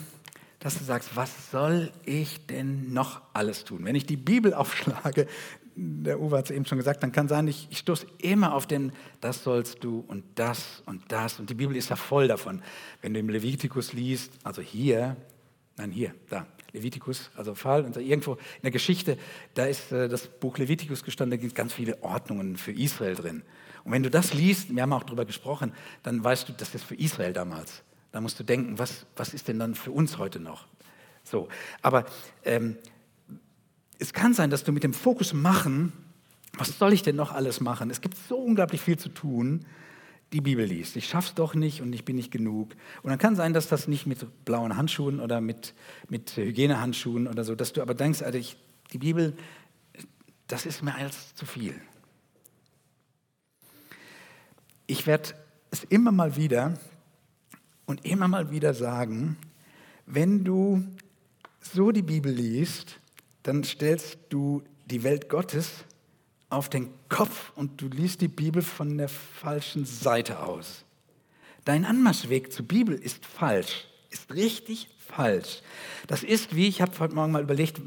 dass 0.60 0.78
du 0.78 0.84
sagst, 0.84 1.16
was 1.16 1.52
soll 1.52 1.92
ich 2.06 2.48
denn 2.48 2.92
noch 2.92 3.22
alles 3.34 3.64
tun? 3.66 3.86
Wenn 3.86 3.96
ich 3.96 4.06
die 4.06 4.18
Bibel 4.18 4.54
aufschlage, 4.54 5.28
der 5.76 6.22
Uwe 6.22 6.38
hat 6.38 6.46
es 6.46 6.52
eben 6.52 6.66
schon 6.66 6.78
gesagt, 6.78 7.04
dann 7.04 7.12
kann 7.12 7.28
sein, 7.28 7.48
ich, 7.48 7.68
ich 7.70 7.80
stoße 7.80 8.08
immer 8.20 8.54
auf 8.54 8.66
den, 8.66 8.94
das 9.22 9.44
sollst 9.44 9.84
du 9.84 10.04
und 10.08 10.24
das 10.36 10.82
und 10.86 11.04
das. 11.12 11.40
Und 11.40 11.50
die 11.50 11.54
Bibel 11.54 11.76
ist 11.76 11.90
ja 11.90 11.96
voll 11.96 12.28
davon. 12.28 12.62
Wenn 13.02 13.14
du 13.14 13.20
im 13.20 13.30
Levitikus 13.30 13.94
liest, 13.94 14.32
also 14.44 14.62
hier, 14.62 15.18
nein, 15.78 15.92
hier, 15.92 16.14
da, 16.30 16.48
Levitikus, 16.72 17.30
also 17.36 17.56
Fall, 17.56 17.84
und 17.84 17.96
irgendwo 17.98 18.34
in 18.34 18.62
der 18.64 18.72
Geschichte, 18.72 19.18
da 19.54 19.66
ist 19.66 19.92
äh, 19.92 20.08
das 20.08 20.28
Buch 20.28 20.58
Levitikus 20.58 21.04
gestanden, 21.04 21.38
da 21.38 21.42
gibt 21.42 21.52
es 21.52 21.56
ganz 21.56 21.74
viele 21.74 22.02
Ordnungen 22.04 22.58
für 22.58 22.72
Israel 22.72 23.16
drin. 23.16 23.44
Und 23.84 23.92
wenn 23.92 24.04
du 24.04 24.10
das 24.10 24.34
liest, 24.34 24.74
wir 24.76 24.82
haben 24.82 24.94
auch 24.94 25.04
darüber 25.04 25.26
gesprochen, 25.26 25.74
dann 26.04 26.24
weißt 26.24 26.50
du, 26.50 26.54
das 26.54 26.74
ist 26.74 26.84
für 26.84 26.96
Israel 26.96 27.34
damals. 27.34 27.84
Da 28.12 28.22
musst 28.22 28.40
du 28.40 28.44
denken, 28.44 28.80
was, 28.80 29.06
was 29.16 29.34
ist 29.34 29.48
denn 29.48 29.60
dann 29.60 29.76
für 29.76 29.92
uns 29.92 30.18
heute 30.18 30.40
noch? 30.40 30.68
So, 31.24 31.48
aber 31.82 32.06
ähm, 32.44 32.78
es 34.00 34.14
kann 34.14 34.34
sein, 34.34 34.50
dass 34.50 34.64
du 34.64 34.72
mit 34.72 34.84
dem 34.84 34.94
Fokus 34.94 35.34
machen, 35.34 35.94
was 36.58 36.78
soll 36.78 36.94
ich 36.94 37.04
denn 37.04 37.16
noch 37.16 37.32
alles 37.32 37.60
machen? 37.60 37.90
Es 37.90 38.02
gibt 38.02 38.18
so 38.30 38.38
unglaublich 38.38 38.82
viel 38.82 38.98
zu 38.98 39.10
tun, 39.10 39.66
die 40.34 40.42
Bibel 40.42 40.66
liest. 40.66 40.96
Ich 40.96 41.08
schaff's 41.08 41.34
doch 41.34 41.54
nicht 41.54 41.82
und 41.82 41.94
ich 41.94 42.06
bin 42.06 42.16
nicht 42.16 42.32
genug. 42.32 42.76
Und 43.04 43.10
dann 43.10 43.20
kann 43.20 43.36
sein, 43.36 43.54
dass 43.54 43.68
das 43.68 43.88
nicht 43.88 44.06
mit 44.06 44.46
blauen 44.46 44.76
Handschuhen 44.76 45.20
oder 45.20 45.42
mit, 45.42 45.74
mit 46.10 46.36
Hygienehandschuhen 46.36 47.28
oder 47.28 47.44
so, 47.44 47.56
dass 47.56 47.74
du 47.74 47.82
aber 47.82 47.94
denkst, 47.94 48.22
also 48.22 48.38
ich, 48.38 48.58
die 48.92 48.98
Bibel, 48.98 49.36
das 50.48 50.66
ist 50.66 50.82
mir 50.82 50.96
als 50.96 51.36
zu 51.36 51.46
viel. 51.46 51.76
Ich 54.88 55.08
werde 55.08 55.34
es 55.72 55.84
immer 55.86 56.12
mal 56.12 56.36
wieder 56.36 56.78
und 57.86 58.06
immer 58.06 58.28
mal 58.28 58.52
wieder 58.52 58.74
sagen, 58.74 59.38
wenn 60.06 60.44
du 60.44 60.84
so 61.60 61.92
die 61.92 62.04
Bibel 62.04 62.32
liest, 62.32 63.00
dann 63.46 63.64
stellst 63.64 64.18
du 64.30 64.64
die 64.86 65.04
Welt 65.04 65.30
Gottes 65.30 65.86
auf 66.50 66.68
den 66.68 66.90
Kopf 67.10 67.52
und 67.56 67.80
du 67.80 67.88
liest 67.88 68.22
die 68.22 68.28
Bibel 68.28 68.62
von 68.62 68.98
der 68.98 69.08
falschen 69.10 69.86
Seite 69.86 70.40
aus. 70.40 70.84
Dein 71.64 71.86
Anmarschweg 71.86 72.52
zur 72.52 72.68
Bibel 72.68 72.96
ist 72.96 73.26
falsch, 73.26 73.86
ist 74.10 74.34
richtig 74.34 74.90
falsch. 74.98 75.62
Das 76.08 76.24
ist 76.24 76.56
wie, 76.56 76.68
ich 76.68 76.82
habe 76.82 76.98
heute 77.00 77.14
Morgen 77.14 77.32
mal 77.32 77.44
überlegt, 77.44 77.80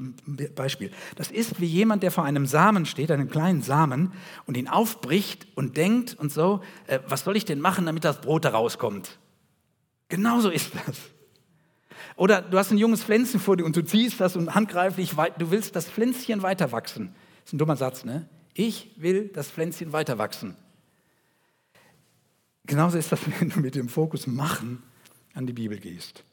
Beispiel, 0.55 0.93
das 1.17 1.33
ist 1.33 1.61
wie 1.61 1.67
jemand, 1.67 2.05
der 2.05 2.13
vor 2.13 2.25
einem 2.25 2.47
Samen 2.47 2.87
steht, 2.87 3.11
einem 3.11 3.29
kleinen 3.29 3.63
Samen, 3.63 4.13
und 4.47 4.57
ihn 4.57 4.69
aufbricht 4.69 5.49
und 5.57 5.77
denkt 5.77 6.15
und 6.15 6.33
so, 6.33 6.61
äh, 6.87 7.01
was 7.09 7.25
soll 7.25 7.37
ich 7.37 7.45
denn 7.45 7.61
machen, 7.61 7.87
damit 7.87 8.05
das 8.05 8.21
Brot 8.21 8.45
da 8.45 8.51
rauskommt? 8.51 9.19
Genauso 10.09 10.51
ist 10.51 10.71
das. 10.87 10.97
Oder 12.19 12.43
du 12.43 12.59
hast 12.59 12.73
ein 12.73 12.79
junges 12.79 13.05
Pflänzchen 13.05 13.39
vor 13.39 13.57
dir 13.57 13.65
und 13.65 13.77
du 13.77 13.85
ziehst 13.85 14.21
das 14.21 14.35
und 14.35 14.53
handgreiflich, 14.53 15.13
du 15.39 15.53
willst 15.53 15.77
das 15.77 15.89
Pflänzchen 15.89 16.43
weiter 16.43 16.73
wachsen. 16.73 17.15
Das 17.37 17.51
ist 17.51 17.53
ein 17.53 17.59
dummer 17.59 17.77
Satz, 17.77 18.05
ne? 18.05 18.29
Ich 18.55 18.91
will 18.97 19.31
das 19.33 19.49
Pflänzchen 19.49 19.93
weiter 19.93 20.19
wachsen. 20.19 20.57
Genauso 22.67 22.99
ist 22.99 23.13
das, 23.13 23.21
wenn 23.39 23.51
du 23.51 23.61
mit 23.61 23.77
dem 23.77 23.89
Fokus 23.89 24.27
machen 24.27 24.83
an 25.33 25.47
die 25.47 25.53
Bibel 25.53 25.79
gehst. 25.79 26.25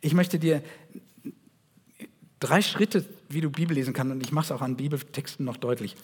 Ich 0.00 0.14
möchte 0.14 0.40
dir 0.40 0.64
drei 2.40 2.60
Schritte, 2.60 3.04
wie 3.28 3.40
du 3.40 3.50
Bibel 3.50 3.76
lesen 3.76 3.94
kannst, 3.94 4.12
und 4.12 4.20
ich 4.20 4.32
mache 4.32 4.46
es 4.46 4.50
auch 4.50 4.62
an 4.62 4.76
Bibeltexten 4.76 5.46
noch 5.46 5.58
deutlich, 5.58 5.94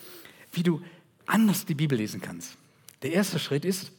wie 0.52 0.62
du 0.62 0.80
anders 1.26 1.66
die 1.66 1.74
Bibel 1.74 1.98
lesen 1.98 2.20
kannst. 2.20 2.56
Der 3.02 3.12
erste 3.12 3.40
Schritt 3.40 3.64
ist, 3.64 3.90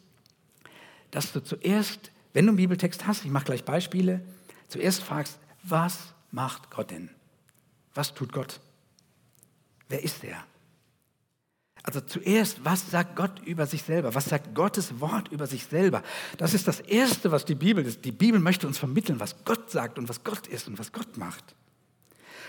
dass 1.11 1.33
du 1.33 1.43
zuerst 1.43 2.11
wenn 2.33 2.45
du 2.45 2.51
einen 2.51 2.57
Bibeltext 2.57 3.07
hast, 3.07 3.25
ich 3.25 3.31
mache 3.31 3.45
gleich 3.45 3.63
Beispiele, 3.63 4.21
zuerst 4.69 5.03
fragst, 5.03 5.39
was 5.63 6.13
macht 6.31 6.71
Gott 6.71 6.91
denn? 6.91 7.09
Was 7.93 8.13
tut 8.13 8.31
Gott? 8.31 8.61
Wer 9.89 10.03
ist 10.03 10.23
er? 10.23 10.43
Also 11.83 12.01
zuerst, 12.01 12.63
was 12.63 12.91
sagt 12.91 13.15
Gott 13.15 13.39
über 13.45 13.65
sich 13.65 13.83
selber? 13.83 14.13
Was 14.13 14.25
sagt 14.25 14.53
Gottes 14.53 14.99
Wort 14.99 15.29
über 15.29 15.47
sich 15.47 15.65
selber? 15.65 16.03
Das 16.37 16.53
ist 16.53 16.67
das 16.67 16.81
Erste, 16.81 17.31
was 17.31 17.45
die 17.45 17.55
Bibel 17.55 17.85
ist. 17.85 18.05
Die 18.05 18.11
Bibel 18.11 18.39
möchte 18.39 18.67
uns 18.67 18.77
vermitteln, 18.77 19.19
was 19.19 19.43
Gott 19.45 19.71
sagt 19.71 19.97
und 19.97 20.07
was 20.09 20.23
Gott 20.23 20.47
ist 20.47 20.67
und 20.67 20.77
was 20.77 20.91
Gott 20.91 21.17
macht. 21.17 21.55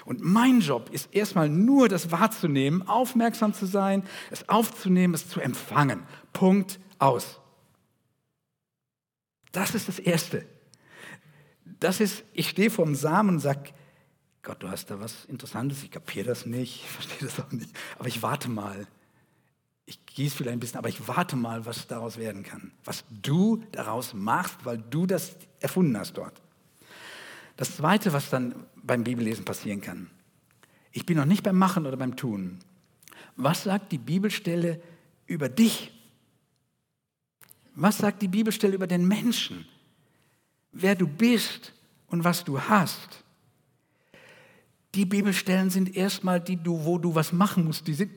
Und 0.05 0.23
mein 0.23 0.61
Job 0.61 0.91
ist 0.91 1.15
erstmal 1.15 1.49
nur 1.49 1.89
das 1.89 2.11
wahrzunehmen, 2.11 2.87
aufmerksam 2.89 3.55
zu 3.55 3.67
sein, 3.67 4.03
es 4.31 4.49
aufzunehmen, 4.49 5.15
es 5.15 5.29
zu 5.29 5.41
empfangen. 5.41 6.03
Punkt 6.33 6.81
aus. 6.99 7.39
Das 9.53 9.75
ist 9.75 9.89
das 9.89 9.99
Erste. 9.99 10.47
Das 11.79 12.01
ist, 12.01 12.25
ich 12.33 12.49
stehe 12.49 12.71
vor 12.71 12.85
dem 12.85 12.95
Samen 12.95 13.31
und 13.31 13.41
sage, 13.41 13.71
Gott, 14.43 14.63
du 14.63 14.69
hast 14.69 14.91
da 14.91 14.99
was 15.01 15.27
Interessantes, 15.27 15.83
ich 15.83 15.91
kapiere 15.91 16.27
das 16.27 16.47
nicht, 16.47 16.85
ich 16.85 16.91
verstehe 16.91 17.29
das 17.29 17.41
auch 17.41 17.53
nicht, 17.53 17.71
aber 17.99 18.09
ich 18.09 18.23
warte 18.23 18.49
mal. 18.49 18.87
Ich 19.87 20.07
gieße 20.07 20.37
vielleicht 20.37 20.57
ein 20.57 20.61
bisschen, 20.61 20.79
aber 20.79 20.89
ich 20.89 21.09
warte 21.09 21.35
mal, 21.35 21.67
was 21.67 21.89
daraus 21.89 22.17
werden 22.17 22.45
kann. 22.45 22.71
Was 22.85 23.05
du 23.11 23.61
daraus 23.73 24.15
machst, 24.15 24.65
weil 24.65 24.79
du 24.79 25.05
das 25.05 25.35
erfunden 25.59 25.99
hast 25.99 26.13
dort. 26.13 26.41
Das 27.57 27.77
Zweite, 27.77 28.13
was 28.13 28.31
dann 28.31 28.55
beim 28.77 29.03
Bibellesen 29.03 29.45
passieren 29.45 29.81
kann. 29.81 30.09
Ich 30.93 31.07
bin 31.07 31.17
noch 31.17 31.25
nicht 31.25 31.43
beim 31.43 31.59
Machen 31.59 31.87
oder 31.87 31.97
beim 31.97 32.17
Tun. 32.17 32.61
Was 33.37 33.65
sagt 33.65 33.91
die 33.91 33.99
Bibelstelle 33.99 34.81
über 35.27 35.49
dich? 35.49 35.93
Was 37.75 37.99
sagt 37.99 38.23
die 38.23 38.29
Bibelstelle 38.29 38.75
über 38.75 38.87
den 38.87 39.07
Menschen? 39.09 39.67
Wer 40.73 40.95
du 40.95 41.07
bist 41.07 41.73
und 42.09 42.25
was 42.25 42.45
du 42.45 42.61
hast. 42.61 43.25
Die 44.95 45.05
Bibelstellen 45.05 45.71
sind 45.71 45.97
erstmal 45.97 46.41
die, 46.41 46.59
wo 46.65 46.99
du 46.99 47.15
was 47.15 47.33
machen 47.33 47.65
musst. 47.65 47.87
Die, 47.87 47.95
sind, 47.95 48.11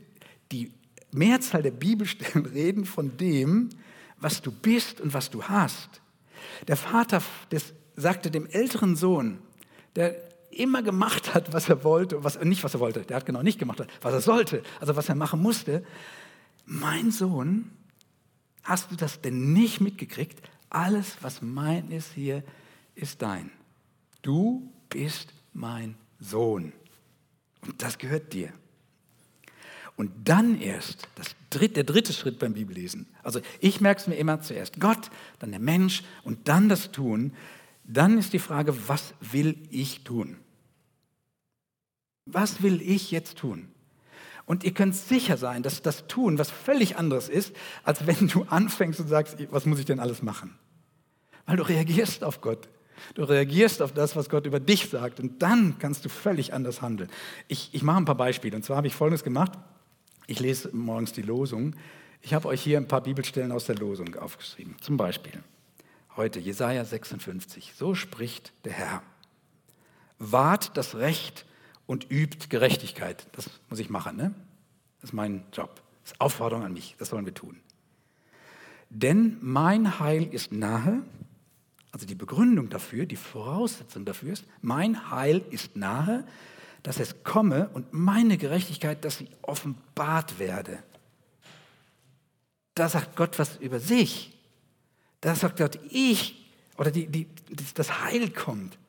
die 0.51 0.71
Mehrzahl 1.11 1.61
der 1.61 1.71
Bibelstellen 1.71 2.45
reden 2.53 2.85
von 2.85 3.15
dem, 3.17 3.69
was 4.17 4.41
du 4.41 4.51
bist 4.51 5.01
und 5.01 5.13
was 5.13 5.29
du 5.29 5.43
hast. 5.43 6.01
Der 6.67 6.77
Vater 6.77 7.21
des, 7.51 7.73
sagte 7.95 8.31
dem 8.31 8.47
älteren 8.47 8.95
Sohn, 8.95 9.39
der 9.95 10.15
immer 10.51 10.83
gemacht 10.83 11.33
hat, 11.33 11.53
was 11.53 11.69
er 11.69 11.83
wollte, 11.83 12.23
was, 12.23 12.39
nicht 12.39 12.63
was 12.63 12.73
er 12.73 12.79
wollte, 12.79 13.01
der 13.01 13.17
hat 13.17 13.25
genau 13.25 13.41
nicht 13.41 13.59
gemacht, 13.59 13.85
was 14.01 14.13
er 14.13 14.21
sollte, 14.21 14.63
also 14.79 14.95
was 14.95 15.09
er 15.09 15.15
machen 15.15 15.41
musste. 15.41 15.83
Mein 16.65 17.11
Sohn 17.11 17.71
Hast 18.63 18.91
du 18.91 18.95
das 18.95 19.19
denn 19.19 19.51
nicht 19.51 19.81
mitgekriegt? 19.81 20.41
Alles, 20.73 21.17
was 21.21 21.41
mein 21.41 21.91
ist 21.91 22.11
hier, 22.13 22.43
ist 22.95 23.21
dein. 23.21 23.51
Du 24.23 24.69
bist 24.89 25.33
mein 25.53 25.95
Sohn. 26.19 26.73
Und 27.61 27.81
das 27.81 27.97
gehört 27.97 28.33
dir. 28.33 28.51
Und 29.95 30.11
dann 30.25 30.59
erst, 30.59 31.07
das 31.15 31.35
dritte, 31.51 31.75
der 31.75 31.83
dritte 31.83 32.11
Schritt 32.11 32.39
beim 32.39 32.53
Bibellesen. 32.53 33.05
Also 33.21 33.39
ich 33.59 33.81
merke 33.81 34.01
es 34.01 34.07
mir 34.07 34.15
immer 34.15 34.41
zuerst 34.41 34.79
Gott, 34.79 35.11
dann 35.37 35.51
der 35.51 35.59
Mensch 35.59 36.03
und 36.23 36.47
dann 36.47 36.69
das 36.69 36.91
Tun. 36.91 37.33
Dann 37.83 38.17
ist 38.17 38.33
die 38.33 38.39
Frage, 38.39 38.87
was 38.87 39.13
will 39.19 39.55
ich 39.69 40.03
tun? 40.03 40.37
Was 42.25 42.63
will 42.63 42.81
ich 42.81 43.11
jetzt 43.11 43.37
tun? 43.37 43.67
Und 44.45 44.63
ihr 44.63 44.73
könnt 44.73 44.95
sicher 44.95 45.37
sein, 45.37 45.61
dass 45.61 45.83
das 45.83 46.07
Tun 46.07 46.39
was 46.39 46.49
völlig 46.49 46.97
anderes 46.97 47.29
ist, 47.29 47.55
als 47.83 48.07
wenn 48.07 48.27
du 48.27 48.43
anfängst 48.43 48.99
und 48.99 49.07
sagst, 49.07 49.37
was 49.51 49.65
muss 49.65 49.79
ich 49.79 49.85
denn 49.85 49.99
alles 49.99 50.23
machen? 50.23 50.57
Weil 51.45 51.57
du 51.57 51.63
reagierst 51.63 52.23
auf 52.23 52.41
Gott. 52.41 52.69
Du 53.15 53.23
reagierst 53.23 53.81
auf 53.81 53.93
das, 53.93 54.15
was 54.15 54.29
Gott 54.29 54.45
über 54.45 54.59
dich 54.59 54.89
sagt. 54.89 55.19
Und 55.19 55.41
dann 55.41 55.77
kannst 55.79 56.05
du 56.05 56.09
völlig 56.09 56.53
anders 56.53 56.81
handeln. 56.81 57.09
Ich, 57.47 57.69
ich 57.73 57.83
mache 57.83 57.97
ein 57.97 58.05
paar 58.05 58.15
Beispiele. 58.15 58.55
Und 58.55 58.63
zwar 58.63 58.77
habe 58.77 58.87
ich 58.87 58.95
Folgendes 58.95 59.23
gemacht. 59.23 59.53
Ich 60.27 60.39
lese 60.39 60.69
morgens 60.73 61.11
die 61.11 61.21
Losung. 61.21 61.75
Ich 62.21 62.33
habe 62.33 62.47
euch 62.47 62.61
hier 62.61 62.77
ein 62.77 62.87
paar 62.87 63.01
Bibelstellen 63.01 63.51
aus 63.51 63.65
der 63.65 63.75
Losung 63.75 64.15
aufgeschrieben. 64.15 64.75
Zum 64.79 64.95
Beispiel 64.95 65.43
heute 66.15 66.39
Jesaja 66.39 66.85
56. 66.85 67.73
So 67.75 67.95
spricht 67.95 68.53
der 68.63 68.73
Herr. 68.73 69.03
Wahrt 70.19 70.77
das 70.77 70.95
Recht 70.95 71.45
und 71.85 72.09
übt 72.09 72.47
Gerechtigkeit. 72.49 73.27
Das 73.33 73.49
muss 73.69 73.79
ich 73.79 73.89
machen, 73.89 74.15
ne? 74.15 74.33
Das 75.01 75.09
ist 75.09 75.13
mein 75.13 75.43
Job. 75.51 75.81
Das 76.03 76.13
ist 76.13 76.21
Aufforderung 76.21 76.63
an 76.63 76.73
mich, 76.73 76.95
das 76.97 77.09
sollen 77.09 77.25
wir 77.25 77.33
tun. 77.33 77.59
Denn 78.89 79.37
mein 79.41 79.99
Heil 79.99 80.23
ist 80.31 80.51
nahe, 80.51 81.03
also 81.93 82.07
die 82.07 82.15
Begründung 82.15 82.69
dafür, 82.69 83.05
die 83.05 83.15
Voraussetzung 83.15 84.03
dafür 84.03 84.33
ist, 84.33 84.45
mein 84.61 85.11
Heil 85.11 85.43
ist 85.51 85.75
nahe, 85.75 86.25
dass 86.81 86.99
es 86.99 87.23
komme 87.23 87.69
und 87.73 87.93
meine 87.93 88.37
Gerechtigkeit, 88.37 89.05
dass 89.05 89.19
sie 89.19 89.29
offenbart 89.43 90.39
werde. 90.39 90.81
Da 92.73 92.89
sagt 92.89 93.15
Gott 93.15 93.37
was 93.37 93.57
über 93.57 93.79
sich. 93.79 94.35
Da 95.21 95.35
sagt 95.35 95.57
Gott, 95.57 95.79
ich 95.89 96.51
oder 96.77 96.89
die, 96.89 97.05
die, 97.05 97.27
das 97.75 98.01
Heil 98.03 98.31
kommt. 98.31 98.79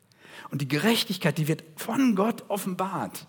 Und 0.51 0.63
die 0.63 0.69
Gerechtigkeit, 0.69 1.37
die 1.37 1.47
wird 1.47 1.63
von 1.77 2.17
Gott 2.17 2.49
offenbart. 2.49 3.27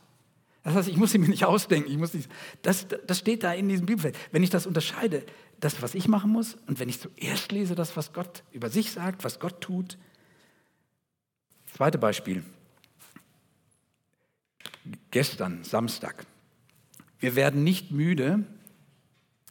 Das 0.65 0.73
heißt, 0.73 0.89
ich 0.89 0.97
muss 0.97 1.11
sie 1.11 1.19
mir 1.19 1.29
nicht 1.29 1.45
ausdenken. 1.45 1.91
Ich 1.91 1.97
muss 1.97 2.15
nicht, 2.15 2.27
das, 2.63 2.87
das 3.05 3.19
steht 3.19 3.43
da 3.43 3.53
in 3.53 3.69
diesem 3.69 3.85
Bibelfeld. 3.85 4.17
Wenn 4.31 4.41
ich 4.41 4.49
das 4.49 4.65
unterscheide, 4.65 5.23
das, 5.59 5.83
was 5.83 5.93
ich 5.93 6.07
machen 6.07 6.31
muss, 6.31 6.57
und 6.65 6.79
wenn 6.79 6.89
ich 6.89 6.99
zuerst 6.99 7.51
lese, 7.51 7.75
das, 7.75 7.95
was 7.95 8.13
Gott 8.13 8.43
über 8.51 8.71
sich 8.71 8.91
sagt, 8.91 9.23
was 9.23 9.39
Gott 9.39 9.61
tut. 9.61 9.99
Zweites 11.71 12.01
Beispiel. 12.01 12.43
Gestern, 15.11 15.63
Samstag. 15.63 16.25
Wir 17.19 17.35
werden 17.35 17.63
nicht 17.63 17.91
müde, 17.91 18.43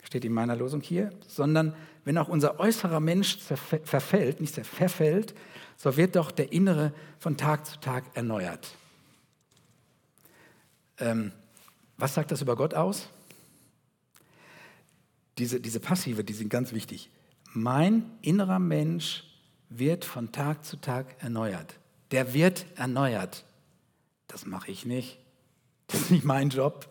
steht 0.02 0.24
in 0.24 0.32
meiner 0.32 0.56
Losung 0.56 0.80
hier, 0.80 1.12
sondern 1.28 1.76
wenn 2.04 2.18
auch 2.18 2.28
unser 2.28 2.58
äußerer 2.58 2.98
Mensch 2.98 3.38
verfällt, 3.38 4.40
nicht 4.40 4.54
verfällt, 4.66 5.32
so 5.76 5.96
wird 5.96 6.16
doch 6.16 6.32
der 6.32 6.52
innere 6.52 6.92
von 7.20 7.36
Tag 7.36 7.66
zu 7.66 7.78
Tag 7.78 8.04
erneuert. 8.14 8.76
Ähm, 10.98 11.32
was 11.96 12.14
sagt 12.14 12.30
das 12.30 12.42
über 12.42 12.56
Gott 12.56 12.74
aus? 12.74 13.08
Diese, 15.38 15.60
diese 15.60 15.80
Passive, 15.80 16.24
die 16.24 16.32
sind 16.32 16.48
ganz 16.48 16.72
wichtig. 16.72 17.10
Mein 17.52 18.10
innerer 18.22 18.58
Mensch 18.58 19.24
wird 19.68 20.04
von 20.04 20.32
Tag 20.32 20.64
zu 20.64 20.76
Tag 20.76 21.16
erneuert. 21.20 21.74
Der 22.10 22.34
wird 22.34 22.66
erneuert. 22.76 23.44
Das 24.28 24.46
mache 24.46 24.70
ich 24.70 24.84
nicht. 24.84 25.18
Das 25.88 26.02
ist 26.02 26.10
nicht 26.10 26.24
mein 26.24 26.50
Job. 26.50 26.88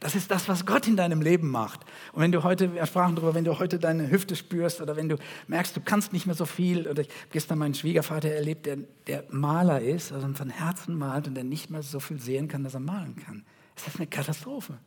Das 0.00 0.14
ist 0.14 0.30
das, 0.30 0.48
was 0.48 0.66
Gott 0.66 0.86
in 0.86 0.96
deinem 0.96 1.20
Leben 1.22 1.50
macht. 1.50 1.80
Und 2.12 2.22
wenn 2.22 2.32
du 2.32 2.42
heute, 2.42 2.74
wir 2.74 2.86
sprachen 2.86 3.16
darüber, 3.16 3.34
wenn 3.34 3.44
du 3.44 3.58
heute 3.58 3.78
deine 3.78 4.10
Hüfte 4.10 4.36
spürst 4.36 4.80
oder 4.80 4.96
wenn 4.96 5.08
du 5.08 5.16
merkst, 5.46 5.76
du 5.76 5.80
kannst 5.80 6.12
nicht 6.12 6.26
mehr 6.26 6.34
so 6.34 6.46
viel, 6.46 6.88
oder 6.88 7.02
ich 7.02 7.08
habe 7.08 7.28
gestern 7.30 7.58
meinen 7.58 7.74
Schwiegervater 7.74 8.30
erlebt, 8.30 8.66
der, 8.66 8.78
der 9.06 9.24
Maler 9.30 9.80
ist, 9.80 10.12
also 10.12 10.26
von 10.32 10.50
Herzen 10.50 10.96
malt 10.96 11.28
und 11.28 11.34
der 11.34 11.44
nicht 11.44 11.70
mehr 11.70 11.82
so 11.82 12.00
viel 12.00 12.20
sehen 12.20 12.48
kann, 12.48 12.64
dass 12.64 12.74
er 12.74 12.80
malen 12.80 13.16
kann. 13.16 13.44
Das 13.74 13.88
ist 13.88 13.96
eine 13.96 14.06
Katastrophe. 14.06 14.78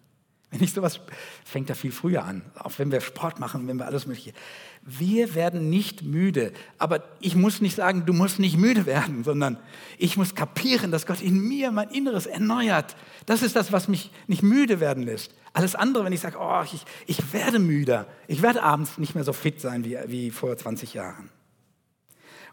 Wenn 0.56 0.64
ich 0.64 0.72
sowas, 0.72 1.02
fängt 1.44 1.70
er 1.70 1.76
viel 1.76 1.92
früher 1.92 2.24
an, 2.24 2.42
auch 2.58 2.72
wenn 2.78 2.90
wir 2.90 3.02
Sport 3.02 3.42
machen, 3.42 3.68
wenn 3.68 3.78
wir 3.78 3.88
alles 3.88 4.08
mögliche. 4.08 4.32
Wir 4.84 5.36
werden 5.36 5.70
nicht 5.70 6.04
müde, 6.04 6.54
aber 6.78 7.04
ich 7.20 7.36
muss 7.36 7.60
nicht 7.60 7.76
sagen, 7.76 8.06
du 8.06 8.14
musst 8.14 8.40
nicht 8.40 8.56
müde 8.56 8.86
werden, 8.86 9.26
sondern 9.26 9.58
ich 9.98 10.16
muss 10.16 10.34
kapieren, 10.34 10.92
dass 10.92 11.06
Gott 11.06 11.22
in 11.22 11.42
mir 11.46 11.72
mein 11.72 11.90
Inneres 11.90 12.26
erneuert. 12.26 12.96
Das 13.26 13.42
ist 13.42 13.58
das, 13.58 13.74
was 13.74 13.90
mich 13.90 14.12
nicht 14.28 14.44
müde 14.44 14.80
werden 14.80 15.04
lässt. 15.04 15.34
Alles 15.52 15.76
andere, 15.76 16.06
wenn 16.06 16.14
ich 16.14 16.22
sage, 16.22 16.38
oh, 16.40 16.62
ich, 16.64 16.86
ich 17.06 17.34
werde 17.34 17.60
müder, 17.60 18.08
ich 18.28 18.42
werde 18.42 18.64
abends 18.64 18.98
nicht 18.98 19.14
mehr 19.14 19.26
so 19.26 19.34
fit 19.34 19.60
sein 19.60 19.84
wie, 19.84 19.98
wie 20.08 20.32
vor 20.32 20.56
20 20.56 20.94
Jahren. 20.94 21.30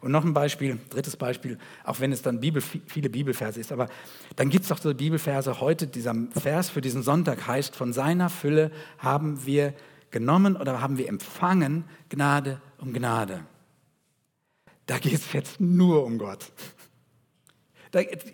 Und 0.02 0.10
noch 0.10 0.24
ein 0.24 0.34
Beispiel, 0.34 0.78
drittes 0.90 1.16
Beispiel, 1.16 1.58
auch 1.84 2.00
wenn 2.00 2.10
es 2.10 2.22
dann 2.22 2.40
Bibel, 2.40 2.60
viele 2.60 3.08
Bibelverse 3.08 3.60
ist, 3.60 3.70
aber 3.70 3.88
dann 4.34 4.50
gibt 4.50 4.64
es 4.64 4.68
doch 4.68 4.78
so 4.78 4.92
Bibelverse. 4.92 5.60
Heute, 5.60 5.86
dieser 5.86 6.14
Vers 6.32 6.70
für 6.70 6.80
diesen 6.80 7.04
Sonntag 7.04 7.46
heißt, 7.46 7.76
von 7.76 7.92
seiner 7.92 8.28
Fülle 8.28 8.72
haben 8.98 9.46
wir 9.46 9.74
genommen 10.10 10.56
oder 10.56 10.80
haben 10.80 10.98
wir 10.98 11.08
empfangen 11.08 11.84
Gnade 12.08 12.60
um 12.78 12.92
Gnade. 12.92 13.44
Da 14.86 14.98
geht 14.98 15.14
es 15.14 15.32
jetzt 15.32 15.60
nur 15.60 16.04
um 16.04 16.18
Gott. 16.18 16.50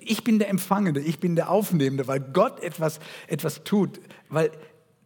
Ich 0.00 0.24
bin 0.24 0.38
der 0.38 0.48
Empfangende, 0.48 1.00
ich 1.00 1.18
bin 1.18 1.36
der 1.36 1.50
Aufnehmende, 1.50 2.06
weil 2.06 2.20
Gott 2.20 2.62
etwas, 2.62 3.00
etwas 3.26 3.64
tut, 3.64 4.00
weil 4.28 4.52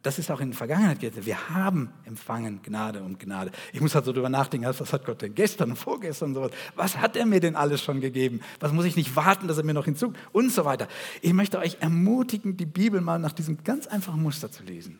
das 0.02 0.18
ist 0.18 0.30
auch 0.30 0.40
in 0.40 0.50
der 0.50 0.58
Vergangenheit 0.58 0.98
gewesen. 0.98 1.24
Wir 1.26 1.50
haben 1.50 1.92
empfangen 2.04 2.60
Gnade 2.62 3.02
und 3.02 3.20
Gnade. 3.20 3.52
Ich 3.72 3.80
muss 3.80 3.94
halt 3.94 4.04
so 4.04 4.12
drüber 4.12 4.28
nachdenken, 4.28 4.66
was 4.66 4.92
hat 4.92 5.04
Gott 5.04 5.22
denn 5.22 5.34
gestern 5.34 5.70
und 5.70 5.76
vorgestern 5.76 6.30
und 6.30 6.34
so 6.34 6.50
was? 6.74 6.98
Hat 6.98 7.16
er 7.16 7.24
mir 7.24 7.38
denn 7.38 7.54
alles 7.54 7.82
schon 7.82 8.00
gegeben? 8.00 8.40
Was 8.58 8.72
muss 8.72 8.84
ich 8.84 8.96
nicht 8.96 9.14
warten, 9.14 9.46
dass 9.46 9.58
er 9.58 9.64
mir 9.64 9.74
noch 9.74 9.84
hinzu 9.84 10.12
und 10.32 10.50
so 10.50 10.64
weiter. 10.64 10.88
Ich 11.20 11.32
möchte 11.32 11.58
euch 11.58 11.76
ermutigen, 11.80 12.56
die 12.56 12.66
Bibel 12.66 13.00
mal 13.00 13.18
nach 13.18 13.32
diesem 13.32 13.62
ganz 13.62 13.86
einfachen 13.86 14.22
Muster 14.22 14.50
zu 14.50 14.64
lesen. 14.64 14.98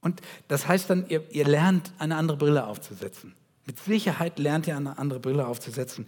Und 0.00 0.20
das 0.48 0.66
heißt 0.66 0.90
dann, 0.90 1.08
ihr, 1.08 1.22
ihr 1.30 1.46
lernt 1.46 1.92
eine 1.98 2.16
andere 2.16 2.36
Brille 2.36 2.66
aufzusetzen. 2.66 3.34
Mit 3.64 3.78
Sicherheit 3.78 4.38
lernt 4.38 4.66
ihr 4.66 4.76
eine 4.76 4.98
andere 4.98 5.20
Brille 5.20 5.46
aufzusetzen. 5.46 6.06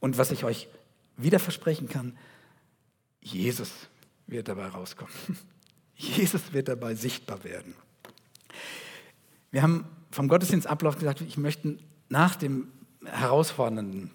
Und 0.00 0.18
was 0.18 0.30
ich 0.30 0.44
euch 0.44 0.68
wieder 1.16 1.38
versprechen 1.38 1.88
kann, 1.88 2.16
Jesus 3.20 3.70
wird 4.26 4.48
dabei 4.48 4.68
rauskommen. 4.68 5.12
Jesus 5.98 6.52
wird 6.52 6.68
dabei 6.68 6.94
sichtbar 6.94 7.42
werden. 7.42 7.74
Wir 9.50 9.62
haben 9.62 9.84
vom 10.12 10.28
Gottesdienstablauf 10.28 10.96
gesagt, 10.96 11.20
ich 11.20 11.36
möchte 11.36 11.76
nach 12.08 12.36
dem 12.36 12.68
Herausfordernden, 13.04 14.12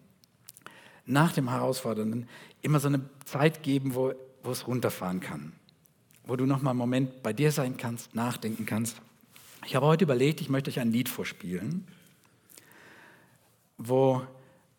nach 1.05 1.33
dem 1.33 1.49
Herausfordernden 1.49 2.29
immer 2.61 2.79
so 2.79 2.87
eine 2.87 3.01
Zeit 3.25 3.63
geben, 3.63 3.95
wo, 3.95 4.13
wo 4.43 4.51
es 4.51 4.65
runterfahren 4.65 5.19
kann, 5.19 5.51
wo 6.25 6.37
du 6.37 6.45
nochmal 6.45 6.71
einen 6.71 6.79
Moment 6.79 7.21
bei 7.21 7.33
dir 7.33 7.51
sein 7.51 7.75
kannst, 7.75 8.15
nachdenken 8.15 8.65
kannst. 8.65 9.01
Ich 9.65 9.75
habe 9.75 9.85
heute 9.85 10.05
überlegt, 10.05 10.39
ich 10.39 10.49
möchte 10.49 10.69
euch 10.69 10.79
ein 10.79 10.91
Lied 10.91 11.09
vorspielen, 11.09 11.85
wo 13.77 14.25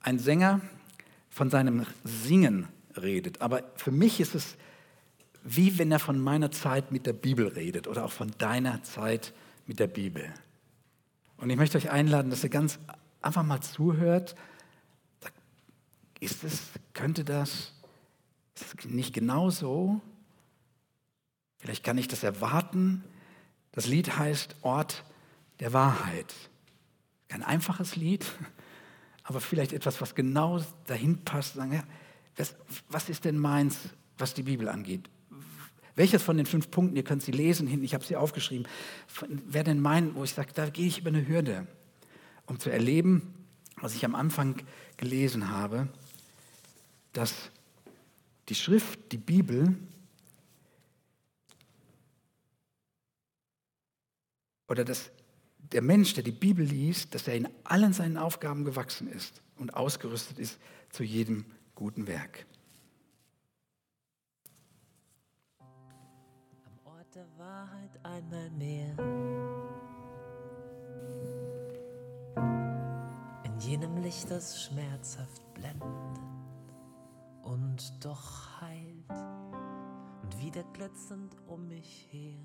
ein 0.01 0.19
Sänger 0.19 0.63
von 1.29 1.51
seinem 1.51 1.85
Singen 2.05 2.69
redet. 2.97 3.43
Aber 3.43 3.63
für 3.77 3.91
mich 3.91 4.21
ist 4.21 4.35
es 4.35 4.57
wie 5.45 5.79
wenn 5.79 5.93
er 5.93 5.99
von 5.99 6.19
meiner 6.19 6.51
Zeit 6.51 6.91
mit 6.91 7.07
der 7.07 7.13
Bibel 7.13 7.47
redet 7.47 7.87
oder 7.87 8.07
auch 8.07 8.13
von 8.13 8.33
deiner 8.39 8.83
Zeit 8.83 9.35
mit 9.67 9.79
der 9.79 9.87
Bibel. 9.87 10.33
Und 11.37 11.51
ich 11.51 11.57
möchte 11.57 11.77
euch 11.77 11.91
einladen, 11.91 12.31
dass 12.31 12.43
ihr 12.43 12.51
ganz 12.51 12.79
einfach 13.21 13.43
mal 13.43 13.61
zuhört. 13.61 14.35
Ist 16.19 16.45
es, 16.45 16.63
könnte 16.95 17.25
das, 17.25 17.75
ist 18.55 18.75
es 18.79 18.85
nicht 18.87 19.13
genau 19.13 19.51
so? 19.51 20.01
Vielleicht 21.59 21.85
kann 21.85 21.99
ich 21.99 22.09
das 22.09 22.23
erwarten. 22.23 23.05
Das 23.73 23.87
Lied 23.87 24.19
heißt 24.19 24.57
Ort 24.63 25.05
der 25.61 25.75
Wahrheit. 25.75 26.35
Kein 27.29 27.43
einfaches 27.43 27.97
Lied, 27.97 28.25
aber 29.25 29.41
vielleicht 29.41 29.75
etwas, 29.75 30.01
was 30.01 30.15
genau 30.15 30.63
dahin 30.87 31.25
passt. 31.25 31.55
Sagen, 31.55 31.75
ja, 31.75 31.85
was, 32.37 32.55
was 32.89 33.09
ist 33.11 33.25
denn 33.27 33.37
meins, 33.37 33.79
was 34.17 34.33
die 34.33 34.43
Bibel 34.43 34.69
angeht? 34.69 35.11
Welches 35.97 36.23
von 36.23 36.37
den 36.37 36.47
fünf 36.47 36.71
Punkten, 36.71 36.97
ihr 36.97 37.05
könnt 37.05 37.23
sie 37.23 37.33
lesen 37.33 37.67
hinten, 37.67 37.85
ich 37.85 37.95
habe 37.95 38.05
sie 38.05 38.17
aufgeschrieben, 38.17 38.67
wer 39.47 39.63
denn 39.63 39.81
meinen, 39.81 40.15
wo 40.15 40.25
ich 40.25 40.33
sage, 40.33 40.53
da 40.55 40.69
gehe 40.69 40.87
ich 40.87 40.99
über 40.99 41.09
eine 41.09 41.27
Hürde, 41.27 41.67
um 42.47 42.59
zu 42.59 42.71
erleben, 42.71 43.35
was 43.77 43.95
ich 43.95 44.05
am 44.05 44.15
Anfang 44.15 44.63
gelesen 44.97 45.51
habe, 45.51 45.89
dass 47.13 47.51
die 48.49 48.55
Schrift, 48.55 49.13
die 49.13 49.19
Bibel, 49.19 49.77
oder 54.69 54.85
dass 54.85 55.11
der 55.73 55.83
Mensch, 55.83 56.15
der 56.15 56.25
die 56.25 56.33
Bibel 56.33 56.65
liest, 56.65 57.15
dass 57.15 57.29
er 57.29 57.35
in 57.37 57.49
allen 57.65 57.93
seinen 57.93 58.17
Aufgaben 58.17 58.65
gewachsen 58.65 59.09
ist 59.09 59.43
und 59.57 59.75
ausgerüstet 59.75 60.39
ist 60.39 60.59
zu 60.91 61.05
jedem 61.05 61.45
guten 61.75 62.07
Werk. 62.07 62.47
Der 67.15 67.27
Wahrheit 67.39 67.91
einmal 68.03 68.51
mehr. 68.51 68.97
In 73.45 73.59
jenem 73.61 73.99
Licht, 73.99 74.29
das 74.31 74.61
schmerzhaft 74.65 75.43
blendet 75.55 76.21
und 77.43 78.05
doch 78.05 78.61
heilt 78.61 79.11
und 80.23 80.43
wieder 80.43 80.65
glitzernd 80.73 81.37
um 81.47 81.69
mich 81.69 82.09
her. 82.11 82.41